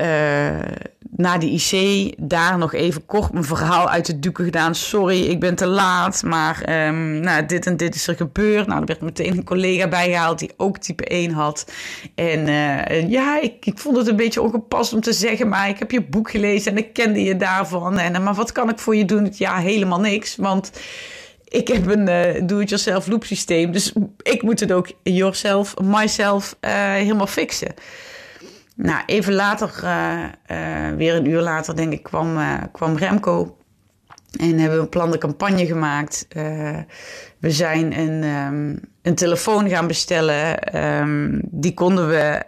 naar 1.18 1.40
de 1.40 1.52
IC. 1.52 2.14
Daar 2.18 2.58
nog 2.58 2.74
even 2.74 3.06
kort 3.06 3.32
mijn 3.32 3.46
verhaal 3.46 3.90
uit 3.90 4.06
de 4.06 4.20
doeken 4.20 4.46
gedaan. 4.46 4.76
Sorry, 4.76 5.26
ik 5.26 5.40
ben 5.40 5.56
te 5.56 5.68
laat. 5.68 6.24
Maar 6.24 6.88
um, 6.88 7.20
nou, 7.20 7.46
dit 7.46 7.66
en 7.66 7.78
dit 7.78 7.96
is 7.96 8.08
er 8.08 8.16
gebeurd. 8.16 8.68
Nou, 8.68 8.80
er 8.80 8.86
werd 8.86 9.02
meteen 9.02 9.38
een 9.38 9.44
collega 9.44 9.88
bijgehaald 9.88 10.40
die 10.40 10.52
ook 10.58 10.78
type 10.78 11.06
1 11.06 11.32
had. 11.32 11.72
En 12.16 12.48
uh, 12.48 13.10
ja, 13.10 13.42
ik, 13.42 13.66
ik 13.66 13.78
vond 13.78 13.98
het 13.98 14.08
een 14.08 14.16
beetje 14.16 14.42
ongepast 14.42 14.94
om 14.94 15.02
te 15.02 15.14
zeggen. 15.14 15.50
Maar 15.50 15.70
ik 15.70 15.80
heb 15.80 15.92
je 15.92 16.02
boek 16.02 16.30
gelezen 16.30 16.72
en 16.72 16.78
ik 16.78 16.94
kende 16.94 17.24
je 17.24 17.38
daarvan. 17.38 18.00
En, 18.00 18.24
maar 18.24 18.34
wat 18.34 18.52
kan 18.52 18.70
ik 18.70 18.80
voor 18.80 18.96
je 18.96 19.06
doen? 19.06 19.34
Ja, 19.38 19.58
helemaal 19.58 20.00
niks. 20.00 20.36
Want 20.36 20.72
ik 21.48 21.68
heb 21.68 21.88
een 21.88 22.10
uh, 22.10 22.48
do-it-yourself 22.48 23.08
loop 23.08 23.24
systeem. 23.24 23.72
Dus 23.72 23.94
ik 24.22 24.42
moet 24.42 24.60
het 24.60 24.72
ook 24.72 24.92
yourself, 25.04 25.74
myself 25.82 26.56
helemaal 26.60 27.28
fixen. 27.28 27.74
Nou, 28.76 29.04
even 29.06 29.34
later, 29.34 29.72
uh, 29.84 30.24
uh, 30.52 30.96
weer 30.98 31.16
een 31.16 31.26
uur 31.26 31.42
later, 31.42 31.76
denk 31.76 31.94
ik, 31.94 32.04
kwam, 32.04 32.38
uh, 32.38 32.58
kwam 32.72 32.98
Remco. 32.98 33.58
En 34.40 34.60
hebben 34.60 34.78
we 34.78 34.84
een 34.84 34.90
plan 34.90 35.12
de 35.12 35.18
campagne 35.18 35.66
gemaakt. 35.66 36.28
we 37.40 37.52
zijn 37.52 38.00
een, 38.00 38.24
um, 38.24 38.80
een 39.02 39.16
telefoon 39.16 39.70
gaan 39.70 39.88
bestellen. 39.88 40.76
Um, 41.00 41.42
die 41.44 41.74
konden 41.74 42.08
we 42.10 42.44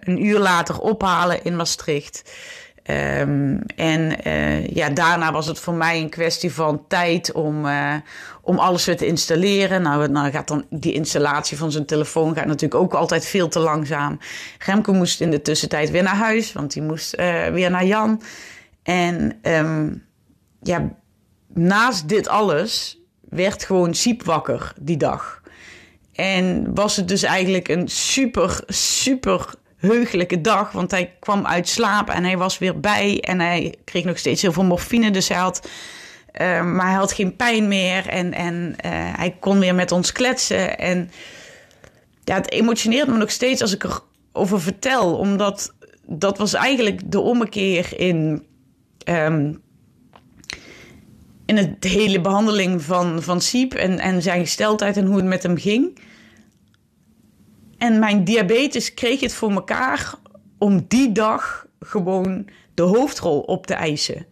een 0.00 0.24
uur 0.24 0.38
later 0.38 0.78
ophalen 0.78 1.44
in 1.44 1.56
Maastricht. 1.56 2.32
Um, 2.90 3.60
en 3.76 4.26
uh, 4.26 4.66
ja, 4.66 4.88
daarna 4.88 5.32
was 5.32 5.46
het 5.46 5.58
voor 5.58 5.74
mij 5.74 6.00
een 6.00 6.08
kwestie 6.08 6.52
van 6.52 6.84
tijd 6.88 7.32
om, 7.32 7.66
uh, 7.66 7.94
om 8.42 8.58
alles 8.58 8.84
weer 8.84 8.96
te 8.96 9.06
installeren. 9.06 9.82
Nou, 9.82 10.08
nou 10.08 10.30
gaat 10.30 10.48
dan 10.48 10.64
die 10.70 10.92
installatie 10.92 11.56
van 11.56 11.72
zijn 11.72 11.86
telefoon 11.86 12.34
gaat 12.34 12.46
natuurlijk 12.46 12.80
ook 12.82 12.94
altijd 12.94 13.26
veel 13.26 13.48
te 13.48 13.58
langzaam. 13.58 14.18
Remke 14.58 14.92
moest 14.92 15.20
in 15.20 15.30
de 15.30 15.42
tussentijd 15.42 15.90
weer 15.90 16.02
naar 16.02 16.16
huis, 16.16 16.52
want 16.52 16.72
die 16.72 16.82
moest 16.82 17.18
uh, 17.18 17.46
weer 17.46 17.70
naar 17.70 17.86
Jan. 17.86 18.22
En 18.82 19.38
um, 19.42 20.04
ja, 20.62 20.88
naast 21.54 22.08
dit 22.08 22.28
alles 22.28 22.98
werd 23.28 23.64
gewoon 23.64 23.94
Siep 23.94 24.24
wakker 24.24 24.72
die 24.80 24.96
dag. 24.96 25.42
En 26.12 26.74
was 26.74 26.96
het 26.96 27.08
dus 27.08 27.22
eigenlijk 27.22 27.68
een 27.68 27.88
super, 27.88 28.60
super 28.66 29.54
heugelijke 29.86 30.40
dag. 30.40 30.72
Want 30.72 30.90
hij 30.90 31.14
kwam 31.20 31.46
uit 31.46 31.68
slaap 31.68 32.10
en 32.10 32.24
hij 32.24 32.36
was 32.36 32.58
weer 32.58 32.80
bij. 32.80 33.20
En 33.20 33.40
hij 33.40 33.74
kreeg 33.84 34.04
nog 34.04 34.18
steeds 34.18 34.42
heel 34.42 34.52
veel 34.52 34.64
morfine. 34.64 35.10
Dus 35.10 35.28
hij 35.28 35.38
had. 35.38 35.68
Uh, 36.40 36.62
maar 36.62 36.86
hij 36.86 36.94
had 36.94 37.12
geen 37.12 37.36
pijn 37.36 37.68
meer. 37.68 38.08
En, 38.08 38.32
en 38.32 38.54
uh, 38.54 38.90
hij 38.92 39.36
kon 39.40 39.58
weer 39.58 39.74
met 39.74 39.92
ons 39.92 40.12
kletsen. 40.12 40.78
En 40.78 41.10
ja, 42.24 42.34
het 42.34 42.50
emotioneert 42.50 43.08
me 43.08 43.16
nog 43.16 43.30
steeds 43.30 43.60
als 43.62 43.74
ik 43.74 43.86
erover 44.32 44.60
vertel. 44.60 45.16
Omdat 45.16 45.74
dat 46.06 46.38
was 46.38 46.54
eigenlijk 46.54 47.00
de 47.04 47.20
ommekeer 47.20 47.98
in. 47.98 48.46
Um, 49.08 49.64
in 51.46 51.56
het 51.56 51.84
hele 51.84 52.20
behandeling 52.20 52.82
van, 52.82 53.22
van 53.22 53.40
Siep 53.40 53.74
en, 53.74 53.98
en 53.98 54.22
zijn 54.22 54.40
gesteldheid 54.40 54.96
en 54.96 55.06
hoe 55.06 55.16
het 55.16 55.24
met 55.24 55.42
hem 55.42 55.56
ging. 55.56 55.98
En 57.78 57.98
mijn 57.98 58.24
diabetes 58.24 58.94
kreeg 58.94 59.20
het 59.20 59.34
voor 59.34 59.50
elkaar 59.50 60.14
om 60.58 60.84
die 60.88 61.12
dag 61.12 61.66
gewoon 61.80 62.48
de 62.74 62.82
hoofdrol 62.82 63.40
op 63.40 63.66
te 63.66 63.74
eisen. 63.74 64.26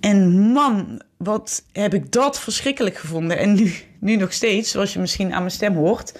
En 0.00 0.40
man, 0.52 1.02
wat 1.16 1.64
heb 1.72 1.94
ik 1.94 2.12
dat 2.12 2.40
verschrikkelijk 2.40 2.96
gevonden. 2.96 3.38
En 3.38 3.54
nu, 3.54 3.72
nu 3.98 4.16
nog 4.16 4.32
steeds, 4.32 4.70
zoals 4.70 4.92
je 4.92 4.98
misschien 4.98 5.32
aan 5.32 5.38
mijn 5.38 5.50
stem 5.50 5.74
hoort 5.74 6.18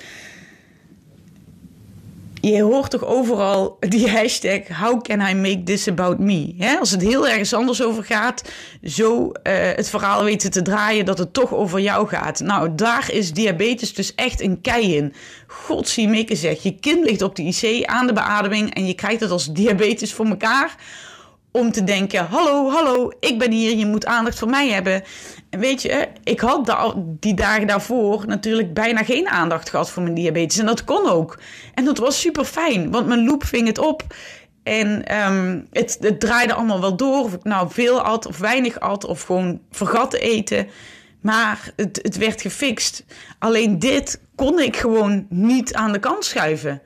je 2.52 2.62
hoort 2.62 2.90
toch 2.90 3.04
overal 3.04 3.76
die 3.80 4.11
hashtag 4.11 4.61
How 4.68 5.02
can 5.02 5.20
I 5.20 5.35
make 5.35 5.62
this 5.62 5.88
about 5.88 6.18
me? 6.18 6.54
als 6.80 6.90
het 6.90 7.02
heel 7.02 7.28
ergens 7.28 7.54
anders 7.54 7.83
over 7.83 8.04
gaat, 8.04 8.42
zo 8.83 9.24
uh, 9.26 9.33
het 9.74 9.90
verhaal 9.90 10.24
weten 10.24 10.50
te 10.50 10.62
draaien 10.62 11.04
dat 11.04 11.18
het 11.18 11.33
toch 11.33 11.54
over 11.54 11.80
jou 11.80 12.09
gaat. 12.09 12.40
Nou, 12.40 12.74
daar 12.74 13.12
is 13.12 13.33
diabetes 13.33 13.94
dus 13.94 14.14
echt 14.14 14.40
een 14.40 14.61
kei 14.61 14.96
in. 14.96 15.14
Godzie 15.46 16.09
mikke 16.09 16.37
zeg, 16.37 16.62
je 16.62 16.78
kind 16.78 17.04
ligt 17.04 17.22
op 17.22 17.37
de 17.37 17.42
IC 17.42 17.85
aan 17.85 18.07
de 18.07 18.12
beademing 18.12 18.74
en 18.74 18.87
je 18.87 18.94
krijgt 18.94 19.20
het 19.20 19.30
als 19.30 19.52
diabetes 19.52 20.12
voor 20.12 20.26
elkaar 20.26 20.76
om 21.57 21.73
te 21.73 21.85
denken: 21.85 22.27
hallo, 22.27 22.71
hallo, 22.71 23.11
ik 23.21 23.38
ben 23.38 23.51
hier, 23.51 23.77
je 23.77 23.87
moet 23.87 24.07
aandacht 24.07 24.38
voor 24.38 24.49
mij 24.49 24.69
hebben. 24.69 25.03
En 25.51 25.59
weet 25.59 25.83
je, 25.83 26.09
ik 26.25 26.40
had 26.40 26.75
die 27.21 27.35
dagen 27.35 27.67
daarvoor 27.67 28.27
natuurlijk 28.27 28.75
bijna 28.75 29.05
geen 29.05 29.29
aandacht 29.29 29.71
gehad 29.71 29.90
voor 29.90 30.03
mijn 30.03 30.14
diabetes. 30.14 30.59
En 30.59 30.67
dat 30.67 30.85
kon 30.85 31.09
ook. 31.09 31.38
En 31.75 31.85
dat 31.85 31.99
was 31.99 32.21
super 32.21 32.45
fijn, 32.45 32.90
want 32.90 33.07
mijn 33.07 33.25
loop 33.25 33.45
ving 33.45 33.67
het 33.67 33.79
op. 33.79 34.03
En 34.62 35.17
um, 35.27 35.69
het, 35.73 35.97
het, 36.01 36.21
draaide 36.21 36.55
allemaal 36.55 36.81
wel 36.81 36.97
door. 36.97 37.25
Of 37.25 37.33
ik 37.33 37.45
nou 37.45 37.69
veel 37.71 38.01
at 38.01 38.27
of 38.27 38.38
weinig 38.38 38.81
at 38.81 39.05
of 39.05 39.23
gewoon 39.23 39.61
vergat 39.71 40.11
te 40.11 40.19
eten. 40.19 40.69
Maar 41.21 41.73
het, 41.77 41.99
het 42.03 42.17
werd 42.17 42.40
gefixt. 42.40 43.05
Alleen 43.38 43.79
dit 43.79 44.21
kon 44.35 44.61
ik 44.61 44.77
gewoon 44.77 45.27
niet 45.29 45.75
aan 45.75 45.93
de 45.93 45.99
kant 45.99 46.25
schuiven. 46.25 46.83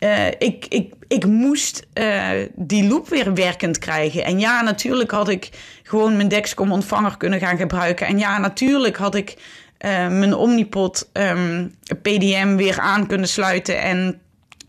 Uh, 0.00 0.26
ik, 0.26 0.66
ik, 0.68 0.92
ik 1.08 1.26
moest 1.26 1.86
uh, 1.94 2.28
die 2.54 2.88
loop 2.88 3.08
weer 3.08 3.34
werkend 3.34 3.78
krijgen. 3.78 4.24
En 4.24 4.38
ja, 4.38 4.60
natuurlijk 4.62 5.10
had 5.10 5.28
ik 5.28 5.50
gewoon 5.82 6.16
mijn 6.16 6.28
Dexcom 6.28 6.72
ontvanger 6.72 7.16
kunnen 7.16 7.38
gaan 7.38 7.56
gebruiken. 7.56 8.06
En 8.06 8.18
ja, 8.18 8.38
natuurlijk 8.38 8.96
had 8.96 9.14
ik 9.14 9.30
uh, 9.30 9.90
mijn 10.08 10.34
Omnipod 10.34 11.08
PDM 12.02 12.56
weer 12.56 12.78
aan 12.78 13.06
kunnen 13.06 13.28
sluiten 13.28 13.80
en 13.80 14.20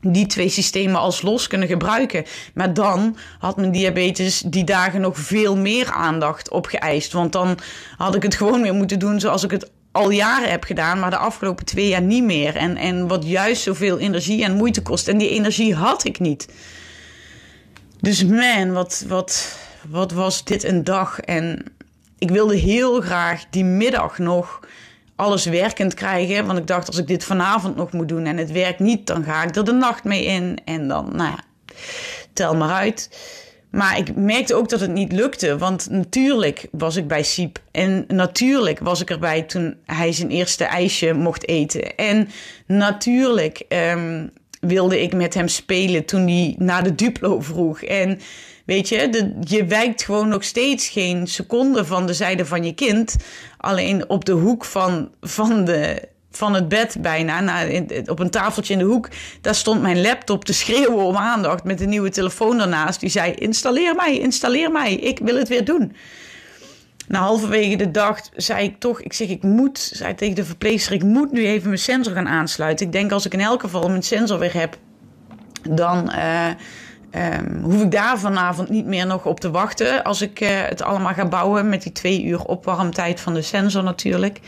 die 0.01 0.25
twee 0.25 0.49
systemen 0.49 0.99
als 0.99 1.21
los 1.21 1.47
kunnen 1.47 1.67
gebruiken. 1.67 2.25
Maar 2.53 2.73
dan 2.73 3.17
had 3.39 3.57
mijn 3.57 3.71
diabetes 3.71 4.39
die 4.39 4.63
dagen 4.63 5.01
nog 5.01 5.17
veel 5.17 5.57
meer 5.57 5.91
aandacht 5.91 6.49
opgeëist. 6.49 7.11
Want 7.11 7.31
dan 7.31 7.57
had 7.97 8.15
ik 8.15 8.23
het 8.23 8.35
gewoon 8.35 8.61
weer 8.61 8.73
moeten 8.73 8.99
doen 8.99 9.19
zoals 9.19 9.43
ik 9.43 9.51
het 9.51 9.71
al 9.91 10.09
jaren 10.09 10.49
heb 10.49 10.63
gedaan, 10.63 10.99
maar 10.99 11.09
de 11.09 11.17
afgelopen 11.17 11.65
twee 11.65 11.87
jaar 11.87 12.01
niet 12.01 12.23
meer. 12.23 12.55
En, 12.55 12.77
en 12.77 13.07
wat 13.07 13.25
juist 13.27 13.61
zoveel 13.61 13.99
energie 13.99 14.43
en 14.43 14.55
moeite 14.55 14.81
kost. 14.81 15.07
En 15.07 15.17
die 15.17 15.29
energie 15.29 15.75
had 15.75 16.05
ik 16.05 16.19
niet. 16.19 16.47
Dus 17.99 18.25
man, 18.25 18.71
wat, 18.71 19.05
wat, 19.07 19.57
wat 19.89 20.11
was 20.11 20.43
dit 20.43 20.63
een 20.63 20.83
dag. 20.83 21.19
En 21.19 21.63
ik 22.17 22.29
wilde 22.29 22.55
heel 22.55 23.01
graag 23.01 23.43
die 23.49 23.63
middag 23.63 24.17
nog 24.17 24.59
alles 25.15 25.45
werkend 25.45 25.93
krijgen. 25.93 26.45
Want 26.45 26.59
ik 26.59 26.67
dacht, 26.67 26.87
als 26.87 26.97
ik 26.97 27.07
dit 27.07 27.23
vanavond 27.23 27.75
nog 27.75 27.91
moet 27.91 28.09
doen 28.09 28.25
en 28.25 28.37
het 28.37 28.51
werkt 28.51 28.79
niet, 28.79 29.07
dan 29.07 29.23
ga 29.23 29.43
ik 29.43 29.55
er 29.55 29.65
de 29.65 29.71
nacht 29.71 30.03
mee 30.03 30.25
in. 30.25 30.59
En 30.65 30.87
dan, 30.87 31.15
nou 31.15 31.29
ja, 31.29 31.43
tel 32.33 32.55
maar 32.55 32.71
uit. 32.71 33.09
Maar 33.71 33.97
ik 33.97 34.15
merkte 34.15 34.55
ook 34.55 34.69
dat 34.69 34.79
het 34.79 34.91
niet 34.91 35.11
lukte. 35.11 35.57
Want 35.57 35.89
natuurlijk 35.89 36.67
was 36.71 36.95
ik 36.95 37.07
bij 37.07 37.23
Siep. 37.23 37.59
En 37.71 38.05
natuurlijk 38.07 38.79
was 38.79 39.01
ik 39.01 39.09
erbij 39.09 39.41
toen 39.41 39.75
hij 39.85 40.11
zijn 40.11 40.29
eerste 40.29 40.63
ijsje 40.63 41.13
mocht 41.13 41.47
eten. 41.47 41.95
En 41.95 42.29
natuurlijk 42.67 43.65
um, 43.69 44.31
wilde 44.59 45.01
ik 45.01 45.13
met 45.13 45.33
hem 45.33 45.47
spelen 45.47 46.05
toen 46.05 46.27
hij 46.27 46.55
naar 46.57 46.83
de 46.83 46.95
Duplo 46.95 47.41
vroeg. 47.41 47.83
En 47.83 48.19
weet 48.65 48.89
je, 48.89 49.09
de, 49.09 49.33
je 49.39 49.65
wijkt 49.65 50.03
gewoon 50.03 50.27
nog 50.27 50.43
steeds 50.43 50.89
geen 50.89 51.27
seconde 51.27 51.85
van 51.85 52.05
de 52.05 52.13
zijde 52.13 52.45
van 52.45 52.63
je 52.63 52.73
kind. 52.73 53.15
Alleen 53.57 54.09
op 54.09 54.25
de 54.25 54.31
hoek 54.31 54.65
van, 54.65 55.11
van 55.21 55.65
de 55.65 56.09
van 56.31 56.53
het 56.53 56.67
bed 56.67 56.97
bijna, 56.99 57.39
naar, 57.39 57.67
op 58.05 58.19
een 58.19 58.29
tafeltje 58.29 58.73
in 58.73 58.79
de 58.79 58.85
hoek. 58.85 59.09
Daar 59.41 59.55
stond 59.55 59.81
mijn 59.81 60.01
laptop 60.01 60.45
te 60.45 60.53
schreeuwen 60.53 61.05
om 61.05 61.15
aandacht 61.15 61.63
met 61.63 61.81
een 61.81 61.89
nieuwe 61.89 62.09
telefoon 62.09 62.57
daarnaast. 62.57 62.99
Die 62.99 63.09
zei: 63.09 63.33
Installeer 63.33 63.95
mij, 63.95 64.19
installeer 64.19 64.71
mij, 64.71 64.93
ik 64.93 65.19
wil 65.19 65.35
het 65.35 65.47
weer 65.47 65.65
doen. 65.65 65.95
Na 67.07 67.19
halverwege 67.19 67.75
de 67.75 67.91
dag 67.91 68.19
zei 68.35 68.65
ik 68.65 68.79
toch, 68.79 69.01
ik 69.01 69.13
zeg 69.13 69.27
ik 69.27 69.43
moet, 69.43 69.79
zei 69.79 70.15
tegen 70.15 70.35
de 70.35 70.45
verpleegster, 70.45 70.93
ik 70.93 71.03
moet 71.03 71.31
nu 71.31 71.45
even 71.45 71.67
mijn 71.67 71.79
sensor 71.79 72.13
gaan 72.13 72.27
aansluiten. 72.27 72.85
Ik 72.85 72.91
denk 72.91 73.11
als 73.11 73.25
ik 73.25 73.33
in 73.33 73.39
elk 73.39 73.61
geval 73.61 73.89
mijn 73.89 74.03
sensor 74.03 74.39
weer 74.39 74.53
heb, 74.53 74.77
dan 75.69 76.11
uh, 76.15 76.47
Um, 77.15 77.61
hoef 77.63 77.81
ik 77.81 77.91
daar 77.91 78.19
vanavond 78.19 78.69
niet 78.69 78.85
meer 78.85 79.05
nog 79.05 79.25
op 79.25 79.39
te 79.39 79.51
wachten. 79.51 80.03
Als 80.03 80.21
ik 80.21 80.41
uh, 80.41 80.49
het 80.51 80.81
allemaal 80.81 81.13
ga 81.13 81.27
bouwen 81.27 81.69
met 81.69 81.83
die 81.83 81.91
twee 81.91 82.23
uur 82.23 82.45
opwarmtijd 82.45 83.19
van 83.19 83.33
de 83.33 83.41
sensor 83.41 83.83
natuurlijk. 83.83 84.39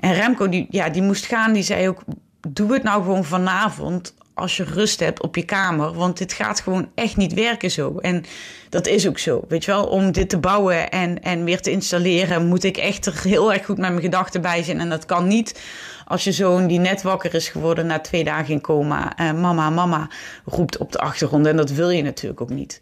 En 0.00 0.14
Remco, 0.14 0.48
die, 0.48 0.66
ja, 0.70 0.88
die 0.88 1.02
moest 1.02 1.26
gaan, 1.26 1.52
die 1.52 1.62
zei 1.62 1.88
ook: 1.88 2.02
Doe 2.48 2.72
het 2.72 2.82
nou 2.82 3.02
gewoon 3.02 3.24
vanavond 3.24 4.14
als 4.40 4.56
je 4.56 4.64
rust 4.64 5.00
hebt 5.00 5.22
op 5.22 5.36
je 5.36 5.44
kamer. 5.44 5.92
Want 5.92 6.18
dit 6.18 6.32
gaat 6.32 6.60
gewoon 6.60 6.88
echt 6.94 7.16
niet 7.16 7.34
werken 7.34 7.70
zo. 7.70 7.98
En 7.98 8.24
dat 8.68 8.86
is 8.86 9.08
ook 9.08 9.18
zo. 9.18 9.44
Weet 9.48 9.64
je 9.64 9.70
wel, 9.70 9.86
om 9.86 10.12
dit 10.12 10.28
te 10.28 10.38
bouwen 10.38 10.90
en, 10.90 11.22
en 11.22 11.44
weer 11.44 11.60
te 11.60 11.70
installeren, 11.70 12.46
moet 12.46 12.64
ik 12.64 12.76
echt 12.76 13.06
er 13.06 13.20
heel 13.22 13.52
erg 13.52 13.64
goed 13.64 13.78
met 13.78 13.90
mijn 13.90 14.02
gedachten 14.02 14.40
bij 14.40 14.62
zijn. 14.62 14.80
En 14.80 14.88
dat 14.88 15.06
kan 15.06 15.26
niet 15.26 15.60
als 16.06 16.24
je 16.24 16.32
zoon 16.32 16.66
die 16.66 16.78
net 16.78 17.02
wakker 17.02 17.34
is 17.34 17.48
geworden 17.48 17.86
na 17.86 17.98
twee 17.98 18.24
dagen 18.24 18.52
in 18.52 18.60
coma, 18.60 19.12
uh, 19.20 19.32
mama, 19.32 19.70
mama, 19.70 20.08
roept 20.44 20.76
op 20.76 20.92
de 20.92 20.98
achtergrond. 20.98 21.46
En 21.46 21.56
dat 21.56 21.70
wil 21.70 21.90
je 21.90 22.02
natuurlijk 22.02 22.40
ook 22.40 22.50
niet. 22.50 22.80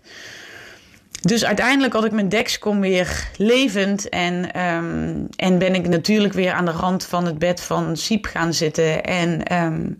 Dus 1.20 1.44
uiteindelijk 1.44 1.92
had 1.92 2.04
ik 2.04 2.12
mijn 2.12 2.28
Dexcom 2.28 2.80
weer 2.80 3.28
levend. 3.36 4.08
En, 4.08 4.60
um, 4.60 5.26
en 5.36 5.58
ben 5.58 5.74
ik 5.74 5.88
natuurlijk 5.88 6.34
weer 6.34 6.52
aan 6.52 6.64
de 6.64 6.70
rand 6.70 7.04
van 7.04 7.26
het 7.26 7.38
bed 7.38 7.60
van 7.60 7.96
Siep 7.96 8.26
gaan 8.26 8.54
zitten. 8.54 9.04
En 9.04 9.54
um, 9.62 9.96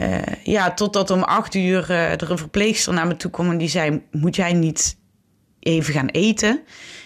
uh, 0.00 0.18
ja, 0.42 0.74
totdat 0.74 1.10
om 1.10 1.22
acht 1.22 1.54
uur 1.54 1.90
uh, 1.90 2.12
er 2.12 2.30
een 2.30 2.38
verpleegster 2.38 2.92
naar 2.92 3.06
me 3.06 3.16
toe 3.16 3.30
kwam 3.30 3.50
en 3.50 3.58
die 3.58 3.68
zei: 3.68 4.02
Moet 4.10 4.36
jij 4.36 4.52
niet 4.52 4.96
even 5.60 5.94
gaan 5.94 6.08
eten? 6.08 6.60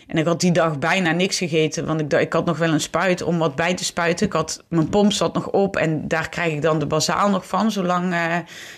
En 0.09 0.19
ik 0.19 0.27
had 0.27 0.41
die 0.41 0.53
dag 0.53 0.79
bijna 0.79 1.13
niks 1.13 1.39
gegeten, 1.39 1.87
want 1.87 2.01
ik, 2.01 2.13
ik 2.13 2.33
had 2.33 2.45
nog 2.45 2.59
wel 2.59 2.73
een 2.73 2.81
spuit 2.81 3.23
om 3.23 3.39
wat 3.39 3.55
bij 3.57 3.75
te 3.75 3.85
spuiten. 3.85 4.27
Ik 4.27 4.33
had, 4.33 4.65
mijn 4.69 4.89
pomp 4.89 5.13
zat 5.13 5.35
nog 5.35 5.49
op 5.49 5.77
en 5.77 6.09
daar 6.09 6.29
krijg 6.29 6.53
ik 6.53 6.63
dan 6.63 6.79
de 6.79 6.87
bazaal 6.87 7.31
nog 7.31 7.47
van, 7.47 7.71
zolang 7.71 8.13
uh, 8.13 8.37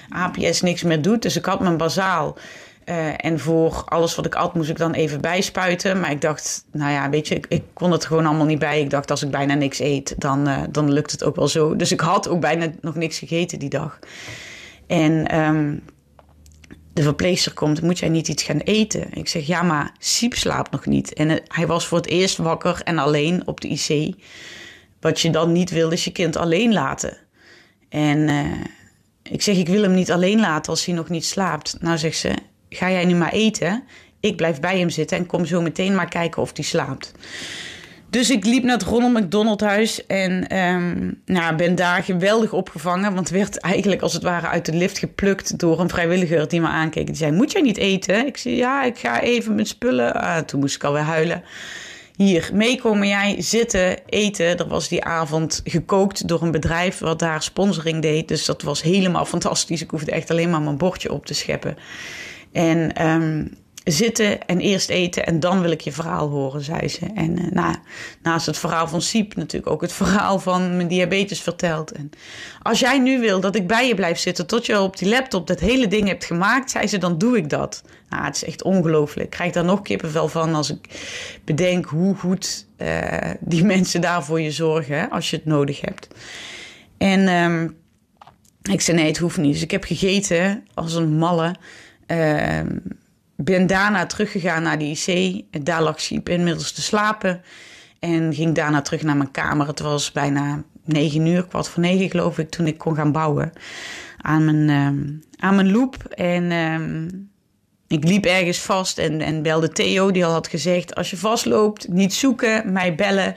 APS 0.08 0.60
niks 0.60 0.82
meer 0.82 1.02
doet. 1.02 1.22
Dus 1.22 1.36
ik 1.36 1.44
had 1.44 1.60
mijn 1.60 1.76
bazaal. 1.76 2.36
Uh, 2.84 3.24
en 3.24 3.38
voor 3.38 3.82
alles 3.84 4.14
wat 4.14 4.26
ik 4.26 4.34
at 4.34 4.54
moest 4.54 4.70
ik 4.70 4.76
dan 4.78 4.92
even 4.92 5.20
bijspuiten. 5.20 6.00
Maar 6.00 6.10
ik 6.10 6.20
dacht, 6.20 6.64
nou 6.72 6.92
ja, 6.92 7.10
weet 7.10 7.28
je, 7.28 7.34
ik, 7.34 7.46
ik 7.48 7.62
kon 7.72 7.92
het 7.92 8.04
gewoon 8.04 8.26
allemaal 8.26 8.46
niet 8.46 8.58
bij. 8.58 8.80
Ik 8.80 8.90
dacht, 8.90 9.10
als 9.10 9.22
ik 9.22 9.30
bijna 9.30 9.54
niks 9.54 9.78
eet, 9.78 10.14
dan, 10.18 10.48
uh, 10.48 10.62
dan 10.70 10.92
lukt 10.92 11.10
het 11.10 11.24
ook 11.24 11.36
wel 11.36 11.48
zo. 11.48 11.76
Dus 11.76 11.92
ik 11.92 12.00
had 12.00 12.28
ook 12.28 12.40
bijna 12.40 12.66
nog 12.80 12.94
niks 12.94 13.18
gegeten 13.18 13.58
die 13.58 13.68
dag. 13.68 13.98
En 14.86 15.38
um, 15.38 15.82
de 17.00 17.06
verpleegster 17.06 17.54
komt, 17.54 17.82
moet 17.82 17.98
jij 17.98 18.08
niet 18.08 18.28
iets 18.28 18.42
gaan 18.42 18.58
eten? 18.58 19.12
Ik 19.12 19.28
zeg, 19.28 19.46
ja, 19.46 19.62
maar 19.62 19.92
Siep 19.98 20.34
slaapt 20.34 20.70
nog 20.70 20.86
niet. 20.86 21.12
En 21.12 21.30
uh, 21.30 21.36
hij 21.48 21.66
was 21.66 21.86
voor 21.86 21.98
het 21.98 22.06
eerst 22.06 22.36
wakker 22.36 22.80
en 22.84 22.98
alleen 22.98 23.46
op 23.46 23.60
de 23.60 23.68
IC. 23.68 24.14
Wat 25.00 25.20
je 25.20 25.30
dan 25.30 25.52
niet 25.52 25.70
wil, 25.70 25.90
is 25.90 26.04
je 26.04 26.12
kind 26.12 26.36
alleen 26.36 26.72
laten. 26.72 27.16
En 27.88 28.28
ik 29.22 29.42
zeg, 29.42 29.56
ik 29.56 29.68
wil 29.68 29.82
hem 29.82 29.94
niet 29.94 30.12
alleen 30.12 30.40
laten 30.40 30.70
als 30.70 30.84
hij 30.84 30.94
nog 30.94 31.08
niet 31.08 31.24
slaapt. 31.24 31.76
Nou, 31.80 31.98
zegt 31.98 32.16
ze, 32.16 32.34
ga 32.68 32.90
jij 32.90 33.04
nu 33.04 33.14
maar 33.14 33.32
eten. 33.32 33.82
Ik 34.20 34.36
blijf 34.36 34.60
bij 34.60 34.78
hem 34.78 34.90
zitten 34.90 35.18
en 35.18 35.26
kom 35.26 35.44
zo 35.44 35.60
meteen 35.60 35.94
maar 35.94 36.08
kijken 36.08 36.42
of 36.42 36.50
hij 36.54 36.64
slaapt. 36.64 37.12
Dus 38.10 38.30
ik 38.30 38.44
liep 38.44 38.62
naar 38.62 38.78
het 38.78 38.82
Ronald 38.82 39.12
McDonald 39.12 39.60
huis 39.60 40.06
en 40.06 40.56
um, 40.58 41.20
nou, 41.24 41.56
ben 41.56 41.74
daar 41.74 42.02
geweldig 42.02 42.52
opgevangen. 42.52 43.14
Want 43.14 43.28
werd 43.28 43.58
eigenlijk 43.58 44.02
als 44.02 44.12
het 44.12 44.22
ware 44.22 44.46
uit 44.46 44.66
de 44.66 44.72
lift 44.72 44.98
geplukt 44.98 45.58
door 45.58 45.80
een 45.80 45.88
vrijwilliger 45.88 46.48
die 46.48 46.60
me 46.60 46.66
aankeek. 46.66 47.06
Die 47.06 47.16
zei, 47.16 47.32
moet 47.32 47.52
jij 47.52 47.60
niet 47.60 47.76
eten? 47.76 48.26
Ik 48.26 48.36
zei, 48.36 48.56
ja, 48.56 48.82
ik 48.82 48.98
ga 48.98 49.20
even 49.20 49.54
met 49.54 49.68
spullen. 49.68 50.14
Ah, 50.14 50.38
toen 50.38 50.60
moest 50.60 50.74
ik 50.74 50.84
alweer 50.84 51.02
huilen. 51.02 51.42
Hier, 52.16 52.50
meekomen 52.52 53.08
jij 53.08 53.36
zitten, 53.38 53.96
eten. 54.06 54.58
Er 54.58 54.68
was 54.68 54.88
die 54.88 55.04
avond 55.04 55.60
gekookt 55.64 56.28
door 56.28 56.42
een 56.42 56.50
bedrijf 56.50 56.98
wat 56.98 57.18
daar 57.18 57.42
sponsoring 57.42 58.02
deed. 58.02 58.28
Dus 58.28 58.44
dat 58.44 58.62
was 58.62 58.82
helemaal 58.82 59.24
fantastisch. 59.24 59.82
Ik 59.82 59.90
hoefde 59.90 60.10
echt 60.10 60.30
alleen 60.30 60.50
maar 60.50 60.62
mijn 60.62 60.78
bordje 60.78 61.12
op 61.12 61.26
te 61.26 61.34
scheppen. 61.34 61.76
En 62.52 63.06
um, 63.06 63.50
zitten 63.84 64.46
en 64.46 64.60
eerst 64.60 64.88
eten 64.88 65.26
en 65.26 65.40
dan 65.40 65.60
wil 65.60 65.70
ik 65.70 65.80
je 65.80 65.92
verhaal 65.92 66.28
horen, 66.28 66.62
zei 66.62 66.88
ze. 66.88 67.06
En 67.14 67.38
uh, 67.38 67.50
nou, 67.50 67.74
naast 68.22 68.46
het 68.46 68.58
verhaal 68.58 68.88
van 68.88 69.02
Siep 69.02 69.36
natuurlijk 69.36 69.72
ook 69.72 69.80
het 69.80 69.92
verhaal 69.92 70.38
van 70.38 70.76
mijn 70.76 70.88
diabetes 70.88 71.40
verteld. 71.40 71.92
En 71.92 72.10
als 72.62 72.80
jij 72.80 72.98
nu 72.98 73.20
wil 73.20 73.40
dat 73.40 73.56
ik 73.56 73.66
bij 73.66 73.88
je 73.88 73.94
blijf 73.94 74.18
zitten 74.18 74.46
tot 74.46 74.66
je 74.66 74.80
op 74.80 74.98
die 74.98 75.08
laptop 75.08 75.46
dat 75.46 75.60
hele 75.60 75.88
ding 75.88 76.08
hebt 76.08 76.24
gemaakt, 76.24 76.70
zei 76.70 76.86
ze, 76.86 76.98
dan 76.98 77.18
doe 77.18 77.36
ik 77.36 77.50
dat. 77.50 77.82
Nou, 78.08 78.24
het 78.24 78.36
is 78.36 78.44
echt 78.44 78.62
ongelooflijk. 78.62 79.24
Ik 79.24 79.30
krijg 79.30 79.52
daar 79.52 79.64
nog 79.64 79.82
kippenvel 79.82 80.28
van 80.28 80.54
als 80.54 80.70
ik 80.70 81.00
bedenk 81.44 81.86
hoe 81.86 82.14
goed 82.14 82.66
uh, 82.78 83.30
die 83.40 83.64
mensen 83.64 84.00
daar 84.00 84.24
voor 84.24 84.40
je 84.40 84.50
zorgen, 84.50 85.10
als 85.10 85.30
je 85.30 85.36
het 85.36 85.44
nodig 85.44 85.80
hebt. 85.80 86.08
En 86.98 87.28
um, 87.28 87.76
Ik 88.62 88.80
zei 88.80 88.96
nee, 88.96 89.06
het 89.06 89.18
hoeft 89.18 89.36
niet. 89.36 89.52
Dus 89.52 89.62
ik 89.62 89.70
heb 89.70 89.84
gegeten 89.84 90.64
als 90.74 90.94
een 90.94 91.18
malle. 91.18 91.54
Uh, 92.06 92.60
ben 93.44 93.66
daarna 93.66 94.06
teruggegaan 94.06 94.62
naar 94.62 94.78
de 94.78 94.84
IC. 94.84 95.42
Daar 95.64 95.82
lag 95.82 96.00
Siep 96.00 96.28
inmiddels 96.28 96.72
te 96.72 96.82
slapen. 96.82 97.42
En 97.98 98.34
ging 98.34 98.54
daarna 98.54 98.82
terug 98.82 99.02
naar 99.02 99.16
mijn 99.16 99.30
kamer. 99.30 99.66
Het 99.66 99.80
was 99.80 100.12
bijna 100.12 100.62
negen 100.84 101.26
uur, 101.26 101.46
kwart 101.46 101.68
voor 101.68 101.82
negen 101.82 102.10
geloof 102.10 102.38
ik, 102.38 102.50
toen 102.50 102.66
ik 102.66 102.78
kon 102.78 102.94
gaan 102.94 103.12
bouwen 103.12 103.52
aan 104.16 104.44
mijn, 104.44 104.68
uh, 104.68 105.12
aan 105.38 105.54
mijn 105.54 105.70
loop. 105.70 105.96
En 106.04 106.50
uh, 106.50 107.08
ik 107.86 108.04
liep 108.04 108.24
ergens 108.24 108.58
vast 108.58 108.98
en, 108.98 109.20
en 109.20 109.42
belde 109.42 109.68
Theo, 109.68 110.10
die 110.10 110.24
al 110.24 110.32
had 110.32 110.48
gezegd: 110.48 110.94
Als 110.94 111.10
je 111.10 111.16
vastloopt, 111.16 111.88
niet 111.88 112.14
zoeken, 112.14 112.72
mij 112.72 112.94
bellen. 112.94 113.36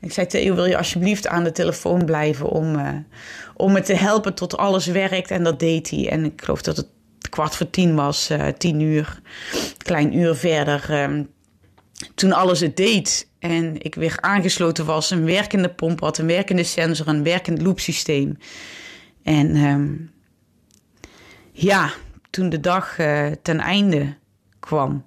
Ik 0.00 0.12
zei: 0.12 0.26
Theo, 0.26 0.54
wil 0.54 0.64
je 0.64 0.76
alsjeblieft 0.76 1.26
aan 1.26 1.44
de 1.44 1.52
telefoon 1.52 2.04
blijven 2.04 2.48
om, 2.48 2.74
uh, 2.74 2.88
om 3.56 3.72
me 3.72 3.80
te 3.80 3.94
helpen 3.94 4.34
tot 4.34 4.56
alles 4.56 4.86
werkt? 4.86 5.30
En 5.30 5.42
dat 5.42 5.58
deed 5.58 5.90
hij. 5.90 6.10
En 6.10 6.24
ik 6.24 6.42
geloof 6.42 6.62
dat 6.62 6.76
het 6.76 6.88
kwart 7.34 7.56
voor 7.56 7.70
tien 7.70 7.94
was, 7.94 8.30
uh, 8.30 8.46
tien 8.58 8.80
uur, 8.80 9.20
klein 9.78 10.16
uur 10.16 10.34
verder. 10.34 10.86
Uh, 10.90 11.20
toen 12.14 12.32
alles 12.32 12.60
het 12.60 12.76
deed 12.76 13.28
en 13.38 13.82
ik 13.82 13.94
weer 13.94 14.16
aangesloten 14.20 14.84
was, 14.84 15.10
een 15.10 15.24
werkende 15.24 15.68
pomp 15.68 16.00
had, 16.00 16.18
een 16.18 16.26
werkende 16.26 16.64
sensor, 16.64 17.08
een 17.08 17.22
werkend 17.22 17.62
loopsysteem. 17.62 18.38
En 19.22 19.56
um, 19.56 20.10
ja, 21.52 21.90
toen 22.30 22.48
de 22.48 22.60
dag 22.60 22.98
uh, 22.98 23.26
ten 23.42 23.60
einde 23.60 24.16
kwam. 24.60 25.04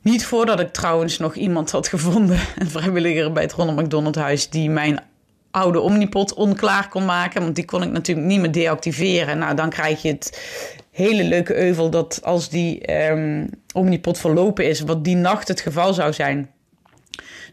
Niet 0.00 0.26
voordat 0.26 0.60
ik 0.60 0.72
trouwens 0.72 1.18
nog 1.18 1.34
iemand 1.34 1.70
had 1.70 1.88
gevonden, 1.88 2.40
een 2.58 2.70
vrijwilliger 2.70 3.32
bij 3.32 3.42
het 3.42 3.52
Ronald 3.52 3.80
McDonald 3.80 4.14
Huis, 4.14 4.50
die 4.50 4.70
mijn 4.70 5.00
oude 5.58 5.80
Omnipot 5.80 6.34
onklaar 6.34 6.88
kon 6.88 7.04
maken. 7.04 7.42
Want 7.42 7.54
die 7.54 7.64
kon 7.64 7.82
ik 7.82 7.90
natuurlijk 7.90 8.26
niet 8.26 8.40
meer 8.40 8.52
deactiveren. 8.52 9.38
Nou, 9.38 9.54
dan 9.54 9.70
krijg 9.70 10.02
je 10.02 10.08
het 10.08 10.40
hele 10.90 11.24
leuke 11.24 11.56
euvel 11.56 11.90
dat 11.90 12.20
als 12.22 12.48
die 12.48 12.94
um, 13.10 13.50
Omnipot 13.74 14.18
verlopen 14.18 14.68
is, 14.68 14.80
wat 14.80 15.04
die 15.04 15.16
nacht 15.16 15.48
het 15.48 15.60
geval 15.60 15.94
zou 15.94 16.12
zijn, 16.12 16.50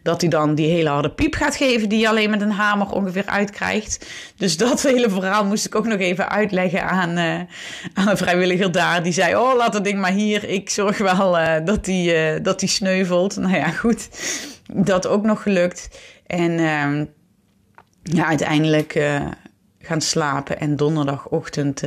dat 0.04 0.22
hij 0.22 0.30
dan 0.30 0.56
die 0.56 0.70
hele 0.70 0.90
harde 0.90 1.12
piep 1.12 1.34
gaat 1.34 1.56
geven 1.56 1.90
die 1.90 2.00
je 2.00 2.10
alleen 2.10 2.30
met 2.30 2.42
een 2.42 2.52
hamer 2.52 2.92
ongeveer 2.92 3.26
uitkrijgt. 3.26 4.06
Dus 4.38 4.58
dat 4.58 4.82
hele 4.92 5.10
verhaal 5.10 5.46
moest 5.46 5.66
ik 5.66 5.76
ook 5.76 5.88
nog 5.88 6.00
even 6.00 6.30
uitleggen 6.30 6.84
aan, 6.84 7.18
uh, 7.18 7.40
aan 7.94 8.08
een 8.08 8.18
vrijwilliger 8.18 8.72
daar. 8.72 9.04
Die 9.04 9.14
zei, 9.14 9.36
oh 9.36 9.56
laat 9.56 9.74
dat 9.74 9.84
ding 9.84 10.00
maar 10.00 10.12
hier, 10.12 10.50
ik 10.50 10.70
zorg 10.70 10.98
wel 10.98 11.40
uh, 11.40 11.56
dat 11.66 11.86
die, 11.86 12.16
uh, 12.16 12.44
dat 12.44 12.60
die 12.60 12.70
sneuvelt. 12.70 13.36
Nou 13.36 13.56
ja, 13.56 13.70
goed, 13.70 14.10
dat 14.74 15.08
ook 15.08 15.24
nog 15.24 15.42
gelukt. 15.42 16.00
En 16.28 16.60
ehm, 16.60 17.06
ja, 18.14 18.26
uiteindelijk 18.26 19.04
gaan 19.80 20.02
slapen 20.02 20.60
en 20.60 20.76
donderdagochtend 20.76 21.82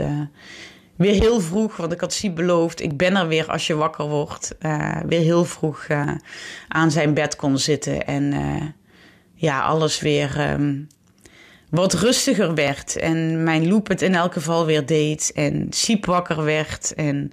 weer 0.96 1.14
heel 1.14 1.40
vroeg, 1.40 1.76
want 1.76 1.92
ik 1.92 2.00
had 2.00 2.12
Siep 2.12 2.34
beloofd, 2.34 2.82
ik 2.82 2.96
ben 2.96 3.16
er 3.16 3.28
weer 3.28 3.46
als 3.46 3.66
je 3.66 3.74
wakker 3.74 4.08
wordt. 4.08 4.56
Uh, 4.60 4.96
weer 5.06 5.20
heel 5.20 5.44
vroeg 5.44 5.86
aan 6.68 6.90
zijn 6.90 7.14
bed 7.14 7.36
kon 7.36 7.58
zitten 7.58 8.06
en 8.06 8.34
ja, 9.34 9.60
alles 9.60 10.00
weer 10.00 10.50
um, 10.50 10.88
wat 11.70 11.92
rustiger 11.92 12.54
werd. 12.54 12.96
En 12.96 13.42
mijn 13.42 13.68
loop 13.68 13.88
het 13.88 14.02
in 14.02 14.14
elk 14.14 14.32
geval 14.32 14.66
weer 14.66 14.86
deed 14.86 15.32
en 15.34 15.66
Siep 15.70 16.06
wakker 16.06 16.44
werd 16.44 16.94
en 16.94 17.32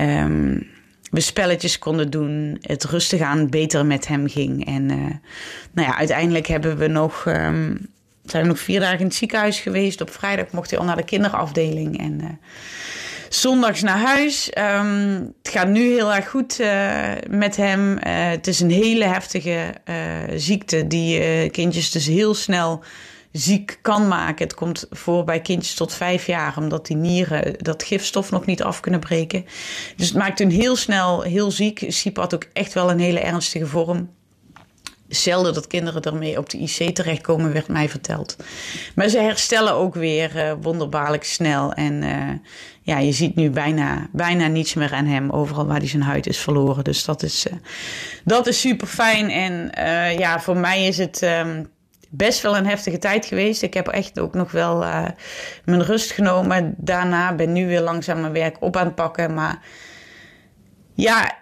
um, 0.00 0.66
we 1.10 1.20
spelletjes 1.20 1.78
konden 1.78 2.10
doen, 2.10 2.58
het 2.60 2.84
rustig 2.84 3.20
aan 3.20 3.48
beter 3.48 3.86
met 3.86 4.06
hem 4.06 4.28
ging. 4.28 4.66
En 4.66 4.86
nou 5.72 5.88
ja, 5.88 5.96
uiteindelijk 5.96 6.46
hebben 6.46 6.76
we 6.76 6.86
nog... 6.86 7.24
Um, 7.26 7.96
zijn 8.30 8.46
nog 8.46 8.58
vier 8.58 8.80
dagen 8.80 8.98
in 8.98 9.06
het 9.06 9.14
ziekenhuis 9.14 9.60
geweest. 9.60 10.00
Op 10.00 10.10
vrijdag 10.10 10.50
mocht 10.50 10.70
hij 10.70 10.78
al 10.78 10.84
naar 10.84 10.96
de 10.96 11.04
kinderafdeling. 11.04 11.98
En 11.98 12.20
uh, 12.22 12.28
zondags 13.28 13.82
naar 13.82 13.98
huis. 13.98 14.50
Um, 14.58 15.34
het 15.42 15.52
gaat 15.52 15.68
nu 15.68 15.80
heel 15.80 16.14
erg 16.14 16.28
goed 16.28 16.60
uh, 16.60 17.02
met 17.30 17.56
hem. 17.56 17.90
Uh, 17.90 17.96
het 18.04 18.46
is 18.46 18.60
een 18.60 18.70
hele 18.70 19.04
heftige 19.04 19.74
ziekte 20.36 20.86
die 20.86 21.50
kindjes 21.50 21.90
dus 21.90 22.06
heel 22.06 22.34
snel 22.34 22.82
ziek 23.32 23.78
kan 23.82 24.08
maken. 24.08 24.44
Het 24.44 24.54
komt 24.54 24.86
voor 24.90 25.24
bij 25.24 25.40
kindjes 25.40 25.74
tot 25.74 25.94
vijf 25.94 26.26
jaar, 26.26 26.54
omdat 26.56 26.86
die 26.86 26.96
nieren 26.96 27.54
dat 27.58 27.82
gifstof 27.82 28.30
nog 28.30 28.46
niet 28.46 28.62
af 28.62 28.80
kunnen 28.80 29.00
breken. 29.00 29.44
Dus 29.96 30.08
het 30.08 30.16
maakt 30.16 30.38
hun 30.38 30.50
heel 30.50 30.76
snel 30.76 31.22
heel 31.22 31.50
ziek. 31.50 31.84
Siep 31.88 32.16
had 32.16 32.34
ook 32.34 32.46
echt 32.52 32.72
wel 32.72 32.90
een 32.90 33.00
hele 33.00 33.20
ernstige 33.20 33.66
vorm 33.66 34.16
zelden 35.08 35.54
dat 35.54 35.66
kinderen 35.66 36.02
ermee 36.02 36.38
op 36.38 36.50
de 36.50 36.58
IC 36.58 36.94
terechtkomen, 36.94 37.52
werd 37.52 37.68
mij 37.68 37.88
verteld. 37.88 38.36
Maar 38.94 39.08
ze 39.08 39.18
herstellen 39.18 39.72
ook 39.72 39.94
weer 39.94 40.36
uh, 40.36 40.52
wonderbaarlijk 40.60 41.24
snel. 41.24 41.72
En 41.72 42.02
uh, 42.02 42.30
ja, 42.82 42.98
je 42.98 43.12
ziet 43.12 43.34
nu 43.34 43.50
bijna, 43.50 44.08
bijna 44.12 44.46
niets 44.46 44.74
meer 44.74 44.92
aan 44.92 45.06
hem, 45.06 45.30
overal 45.30 45.66
waar 45.66 45.78
hij 45.78 45.88
zijn 45.88 46.02
huid 46.02 46.26
is 46.26 46.38
verloren. 46.38 46.84
Dus 46.84 47.04
dat 47.04 47.22
is, 47.22 47.46
uh, 47.46 47.52
dat 48.24 48.46
is 48.46 48.60
super 48.60 48.86
fijn. 48.86 49.30
En 49.30 49.70
ja, 50.18 50.40
voor 50.40 50.56
mij 50.56 50.86
is 50.86 50.98
het 50.98 51.22
um, 51.22 51.70
best 52.08 52.42
wel 52.42 52.56
een 52.56 52.66
heftige 52.66 52.98
tijd 52.98 53.26
geweest. 53.26 53.62
Ik 53.62 53.74
heb 53.74 53.88
echt 53.88 54.20
ook 54.20 54.34
nog 54.34 54.50
wel 54.50 54.78
mijn 55.64 55.82
rust 55.82 56.10
genomen. 56.10 56.74
Daarna 56.76 57.34
ben 57.34 57.52
nu 57.52 57.66
weer 57.66 57.80
langzaam 57.80 58.20
mijn 58.20 58.32
werk 58.32 58.56
op 58.60 58.76
aan 58.76 58.86
het 58.86 58.94
pakken. 58.94 59.34
Maar 59.34 59.62
ja, 60.94 61.38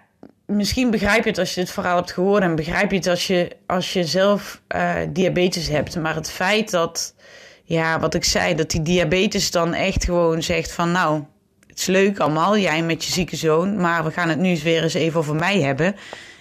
misschien 0.47 0.91
begrijp 0.91 1.23
je 1.23 1.29
het 1.29 1.39
als 1.39 1.53
je 1.53 1.59
het 1.59 1.71
verhaal 1.71 1.95
hebt 1.95 2.11
gehoord 2.11 2.43
en 2.43 2.55
begrijp 2.55 2.91
je 2.91 2.97
het 2.97 3.07
als 3.07 3.27
je, 3.27 3.55
als 3.65 3.93
je 3.93 4.03
zelf 4.03 4.61
uh, 4.75 4.95
diabetes 5.09 5.67
hebt. 5.67 5.95
Maar 5.95 6.15
het 6.15 6.29
feit 6.29 6.71
dat, 6.71 7.15
ja, 7.63 7.99
wat 7.99 8.13
ik 8.13 8.23
zei, 8.23 8.55
dat 8.55 8.71
die 8.71 8.81
diabetes 8.81 9.51
dan 9.51 9.73
echt 9.73 10.05
gewoon 10.05 10.43
zegt 10.43 10.71
van 10.71 10.91
nou, 10.91 11.23
het 11.67 11.79
is 11.79 11.85
leuk 11.85 12.19
allemaal, 12.19 12.57
jij 12.57 12.83
met 12.83 13.05
je 13.05 13.11
zieke 13.11 13.35
zoon, 13.35 13.77
maar 13.77 14.03
we 14.03 14.11
gaan 14.11 14.29
het 14.29 14.39
nu 14.39 14.49
eens 14.49 14.63
weer 14.63 14.83
eens 14.83 14.93
even 14.93 15.19
over 15.19 15.35
mij 15.35 15.61
hebben. 15.61 15.95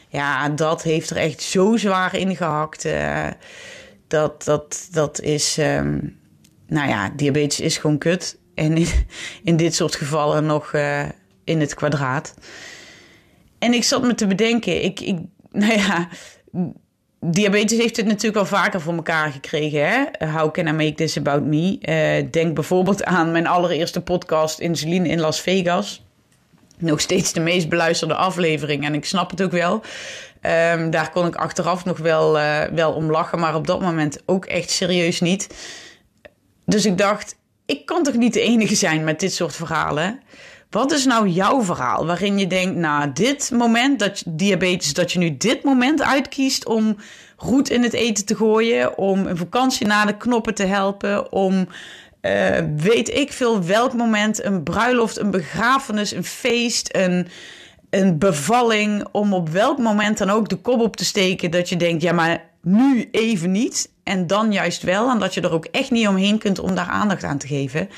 Ja, 0.08 0.48
dat 0.48 0.82
heeft 0.82 1.10
er 1.10 1.16
echt 1.16 1.42
zo 1.42 1.76
zwaar 1.76 2.14
in 2.14 2.36
gehakt. 2.36 2.84
Uh, 2.84 3.26
dat, 4.06 4.44
dat, 4.44 4.88
dat 4.90 5.20
is, 5.20 5.56
um, 5.58 6.18
nou 6.66 6.88
ja, 6.88 7.10
diabetes 7.16 7.60
is 7.60 7.78
gewoon 7.78 7.98
kut. 7.98 8.38
En 8.54 8.76
in, 8.76 8.88
in 9.44 9.56
dit 9.56 9.74
soort 9.74 9.94
gevallen 9.94 10.46
nog 10.46 10.72
uh, 10.72 11.02
in 11.44 11.60
het 11.60 11.74
kwadraat. 11.74 12.34
En 13.66 13.74
ik 13.74 13.84
zat 13.84 14.02
me 14.02 14.14
te 14.14 14.26
bedenken, 14.26 14.84
ik, 14.84 15.00
ik, 15.00 15.18
nou 15.50 15.72
ja, 15.72 16.08
diabetes 17.20 17.78
heeft 17.78 17.96
het 17.96 18.06
natuurlijk 18.06 18.36
al 18.36 18.46
vaker 18.46 18.80
voor 18.80 18.94
elkaar 18.94 19.30
gekregen. 19.32 19.88
Hè? 19.88 20.28
How 20.30 20.52
can 20.52 20.66
I 20.66 20.72
make 20.72 20.94
this 20.94 21.16
about 21.16 21.42
me? 21.42 21.78
Uh, 21.80 22.30
denk 22.30 22.54
bijvoorbeeld 22.54 23.04
aan 23.04 23.30
mijn 23.30 23.46
allereerste 23.46 24.00
podcast 24.00 24.58
Insuline 24.58 25.08
in 25.08 25.20
Las 25.20 25.40
Vegas. 25.40 26.04
Nog 26.78 27.00
steeds 27.00 27.32
de 27.32 27.40
meest 27.40 27.68
beluisterde 27.68 28.14
aflevering 28.14 28.84
en 28.84 28.94
ik 28.94 29.04
snap 29.04 29.30
het 29.30 29.42
ook 29.42 29.52
wel. 29.52 29.74
Um, 29.74 30.90
daar 30.90 31.10
kon 31.10 31.26
ik 31.26 31.36
achteraf 31.36 31.84
nog 31.84 31.98
wel, 31.98 32.38
uh, 32.38 32.62
wel 32.62 32.92
om 32.92 33.10
lachen, 33.10 33.38
maar 33.38 33.54
op 33.54 33.66
dat 33.66 33.80
moment 33.80 34.22
ook 34.26 34.44
echt 34.44 34.70
serieus 34.70 35.20
niet. 35.20 35.48
Dus 36.64 36.86
ik 36.86 36.98
dacht, 36.98 37.36
ik 37.66 37.86
kan 37.86 38.02
toch 38.02 38.14
niet 38.14 38.32
de 38.32 38.40
enige 38.40 38.74
zijn 38.74 39.04
met 39.04 39.20
dit 39.20 39.32
soort 39.32 39.56
verhalen. 39.56 40.20
Wat 40.76 40.92
is 40.92 41.04
nou 41.04 41.28
jouw 41.28 41.62
verhaal 41.62 42.06
waarin 42.06 42.38
je 42.38 42.46
denkt, 42.46 42.76
nou, 42.76 43.12
dit 43.12 43.50
moment, 43.54 43.98
dat 43.98 44.22
diabetes, 44.26 44.94
dat 44.94 45.12
je 45.12 45.18
nu 45.18 45.36
dit 45.36 45.62
moment 45.62 46.02
uitkiest 46.02 46.66
om 46.66 46.96
goed 47.36 47.70
in 47.70 47.82
het 47.82 47.92
eten 47.92 48.24
te 48.24 48.36
gooien, 48.36 48.98
om 48.98 49.26
een 49.26 49.36
vakantie 49.36 49.86
naar 49.86 50.06
de 50.06 50.16
knoppen 50.16 50.54
te 50.54 50.64
helpen, 50.64 51.32
om 51.32 51.68
uh, 52.22 52.58
weet 52.76 53.08
ik 53.08 53.32
veel 53.32 53.62
welk 53.62 53.92
moment, 53.92 54.44
een 54.44 54.62
bruiloft, 54.62 55.18
een 55.18 55.30
begrafenis, 55.30 56.12
een 56.12 56.24
feest, 56.24 56.88
een, 56.92 57.28
een 57.90 58.18
bevalling, 58.18 59.06
om 59.12 59.32
op 59.32 59.48
welk 59.48 59.78
moment 59.78 60.18
dan 60.18 60.30
ook 60.30 60.48
de 60.48 60.56
kop 60.56 60.80
op 60.80 60.96
te 60.96 61.04
steken 61.04 61.50
dat 61.50 61.68
je 61.68 61.76
denkt, 61.76 62.02
ja, 62.02 62.12
maar 62.12 62.44
nu 62.62 63.08
even 63.10 63.50
niet 63.50 63.90
en 64.02 64.26
dan 64.26 64.52
juist 64.52 64.82
wel, 64.82 65.10
en 65.10 65.18
dat 65.18 65.34
je 65.34 65.40
er 65.40 65.52
ook 65.52 65.64
echt 65.64 65.90
niet 65.90 66.08
omheen 66.08 66.38
kunt 66.38 66.58
om 66.58 66.74
daar 66.74 66.88
aandacht 66.88 67.24
aan 67.24 67.38
te 67.38 67.46
geven. 67.46 67.88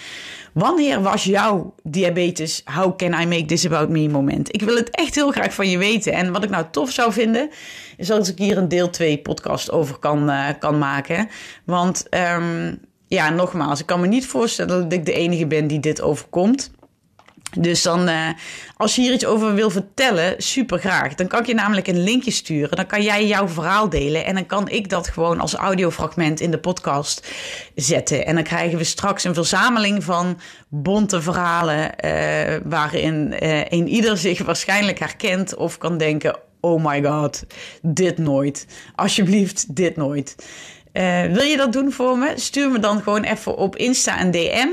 Wanneer 0.59 1.03
was 1.03 1.25
jouw 1.25 1.75
diabetes 1.83 2.63
how 2.65 2.97
can 2.97 3.21
I 3.21 3.27
make 3.27 3.45
this 3.45 3.67
about 3.67 3.89
me 3.89 4.09
moment? 4.09 4.55
Ik 4.55 4.63
wil 4.63 4.77
het 4.77 4.91
echt 4.91 5.15
heel 5.15 5.31
graag 5.31 5.55
van 5.55 5.71
je 5.71 5.79
weten. 5.79 6.13
En 6.13 6.33
wat 6.33 6.45
ik 6.45 6.51
nou 6.51 6.65
tof 6.71 6.91
zou 6.91 7.13
vinden, 7.13 7.51
is 7.97 8.11
als 8.11 8.31
ik 8.31 8.39
hier 8.39 8.57
een 8.57 8.69
deel 8.69 8.91
2 8.91 9.19
podcast 9.19 9.71
over 9.71 9.99
kan, 9.99 10.31
uh, 10.31 10.49
kan 10.59 10.79
maken. 10.79 11.29
Want 11.65 12.07
um, 12.11 12.79
ja, 13.07 13.31
nogmaals, 13.31 13.81
ik 13.81 13.87
kan 13.87 14.01
me 14.01 14.07
niet 14.07 14.27
voorstellen 14.27 14.83
dat 14.83 14.93
ik 14.93 15.07
de 15.07 15.13
enige 15.13 15.47
ben 15.47 15.67
die 15.67 15.81
dit 15.81 16.03
overkomt. 16.03 16.71
Dus 17.57 17.83
dan, 17.83 18.09
uh, 18.09 18.29
als 18.77 18.95
je 18.95 19.03
hier 19.03 19.13
iets 19.13 19.27
over 19.27 19.55
wil 19.55 19.71
vertellen, 19.71 20.35
super 20.39 20.79
graag. 20.79 21.15
Dan 21.15 21.27
kan 21.27 21.41
ik 21.41 21.47
je 21.47 21.55
namelijk 21.55 21.87
een 21.87 22.03
linkje 22.03 22.31
sturen. 22.31 22.77
Dan 22.77 22.87
kan 22.87 23.03
jij 23.03 23.27
jouw 23.27 23.49
verhaal 23.49 23.89
delen. 23.89 24.25
En 24.25 24.35
dan 24.35 24.47
kan 24.47 24.69
ik 24.69 24.89
dat 24.89 25.09
gewoon 25.09 25.41
als 25.41 25.55
audiofragment 25.55 26.41
in 26.41 26.51
de 26.51 26.59
podcast 26.59 27.29
zetten. 27.75 28.27
En 28.27 28.35
dan 28.35 28.45
krijgen 28.45 28.79
we 28.79 28.85
straks 28.85 29.25
een 29.25 29.35
verzameling 29.35 30.05
van 30.05 30.41
bonte 30.69 31.23
verhalen. 31.23 31.93
Uh, 32.05 32.57
waarin 32.65 33.35
uh, 33.43 33.65
een 33.69 33.89
ieder 33.89 34.17
zich 34.27 34.43
waarschijnlijk 34.43 34.99
herkent 34.99 35.55
of 35.55 35.79
kan 35.79 35.99
denken: 35.99 36.39
oh 36.61 36.85
my 36.85 37.03
god, 37.03 37.45
dit 37.83 38.19
nooit. 38.19 38.67
Alsjeblieft, 38.95 39.75
dit 39.77 39.97
nooit. 39.97 40.37
Uh, 40.93 41.23
wil 41.23 41.45
je 41.45 41.57
dat 41.57 41.73
doen 41.73 41.93
voor 41.93 42.19
me? 42.19 42.33
Stuur 42.37 42.71
me 42.71 42.79
dan 42.79 43.03
gewoon 43.03 43.23
even 43.23 43.57
op 43.57 43.77
Insta 43.77 44.21
een 44.21 44.31
DM, 44.31 44.69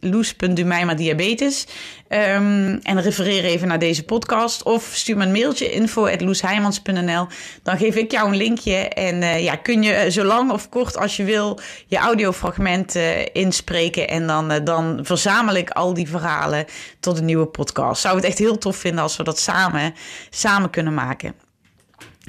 loes.dumeimerdiabetes. 0.00 1.66
Um, 2.08 2.78
en 2.82 3.00
refereer 3.00 3.44
even 3.44 3.68
naar 3.68 3.78
deze 3.78 4.04
podcast. 4.04 4.62
Of 4.62 4.90
stuur 4.92 5.16
me 5.16 5.24
een 5.24 5.32
mailtje, 5.32 5.70
info.loesheimans.nl. 5.70 7.26
Dan 7.62 7.78
geef 7.78 7.94
ik 7.94 8.10
jou 8.10 8.28
een 8.28 8.36
linkje. 8.36 8.74
En 8.74 9.22
uh, 9.22 9.42
ja, 9.42 9.56
kun 9.56 9.82
je 9.82 10.10
zo 10.10 10.24
lang 10.24 10.50
of 10.50 10.68
kort 10.68 10.96
als 10.96 11.16
je 11.16 11.24
wil 11.24 11.58
je 11.86 11.96
audiofragment 11.96 12.96
uh, 12.96 13.24
inspreken. 13.32 14.08
En 14.08 14.26
dan, 14.26 14.64
dan 14.64 15.00
verzamel 15.02 15.54
ik 15.54 15.70
al 15.70 15.94
die 15.94 16.08
verhalen 16.08 16.64
tot 17.00 17.18
een 17.18 17.24
nieuwe 17.24 17.46
podcast. 17.46 18.00
Zou 18.00 18.16
het 18.16 18.24
echt 18.24 18.38
heel 18.38 18.58
tof 18.58 18.76
vinden 18.76 19.02
als 19.02 19.16
we 19.16 19.22
dat 19.22 19.38
samen, 19.38 19.94
samen 20.30 20.70
kunnen 20.70 20.94
maken. 20.94 21.49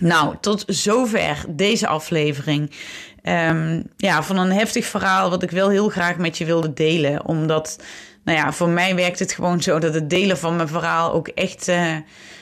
Nou, 0.01 0.35
tot 0.39 0.63
zover 0.67 1.45
deze 1.47 1.87
aflevering. 1.87 2.71
Um, 3.23 3.83
ja, 3.97 4.23
van 4.23 4.37
een 4.37 4.51
heftig 4.51 4.85
verhaal 4.85 5.29
wat 5.29 5.43
ik 5.43 5.51
wel 5.51 5.69
heel 5.69 5.89
graag 5.89 6.17
met 6.17 6.37
je 6.37 6.45
wilde 6.45 6.73
delen. 6.73 7.25
Omdat, 7.25 7.79
nou 8.23 8.37
ja, 8.37 8.53
voor 8.53 8.69
mij 8.69 8.95
werkt 8.95 9.19
het 9.19 9.33
gewoon 9.33 9.61
zo 9.61 9.79
dat 9.79 9.93
het 9.93 10.09
delen 10.09 10.37
van 10.37 10.55
mijn 10.55 10.67
verhaal 10.67 11.13
ook 11.13 11.27
echt 11.27 11.67
uh, 11.67 11.95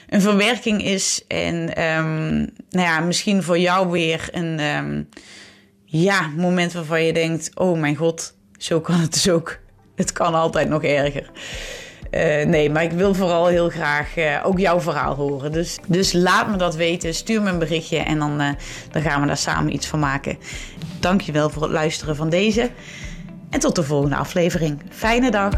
een 0.10 0.22
verwerking 0.22 0.84
is. 0.84 1.24
En 1.28 1.84
um, 1.84 2.38
nou 2.70 2.88
ja, 2.88 3.00
misschien 3.00 3.44
voor 3.44 3.60
jou 3.60 3.90
weer 3.90 4.30
een 4.32 4.60
um, 4.60 5.10
ja, 5.86 6.28
moment 6.36 6.74
waarvan 6.74 7.04
je 7.04 7.14
denkt: 7.14 7.52
oh 7.56 7.80
mijn 7.80 7.96
god, 7.96 8.36
zo 8.58 8.82
kan 8.82 9.00
het 9.00 9.14
dus 9.14 9.30
ook. 9.30 9.60
Het 9.96 10.12
kan 10.12 10.34
altijd 10.34 10.70
nog 10.70 10.84
erger. 10.84 11.32
Uh, 12.12 12.46
nee, 12.46 12.70
maar 12.70 12.84
ik 12.84 12.92
wil 12.92 13.14
vooral 13.14 13.48
heel 13.48 13.70
graag 13.70 14.18
uh, 14.18 14.40
ook 14.44 14.60
jouw 14.60 14.82
verhaal 14.82 15.16
horen. 15.16 15.52
Dus, 15.52 15.78
dus 15.88 16.14
laat 16.14 16.50
me 16.50 16.58
dat 16.58 16.76
weten. 16.76 17.14
Stuur 17.14 17.42
me 17.42 17.50
een 17.50 17.60
berichtje 17.60 17.98
en 17.98 18.20
dan, 18.20 18.42
uh, 18.42 18.50
dan 18.92 19.02
gaan 19.02 19.22
we 19.22 19.28
daar 19.28 19.38
samen 19.38 19.74
iets 19.74 19.88
van 19.88 20.00
maken. 20.00 20.38
Dankjewel 21.00 21.50
voor 21.50 21.62
het 21.62 21.72
luisteren 21.72 22.16
van 22.16 22.30
deze. 22.30 22.70
En 23.50 23.60
tot 23.60 23.76
de 23.76 23.84
volgende 23.84 24.16
aflevering. 24.16 24.82
Fijne 24.90 25.32
dag. 25.32 25.54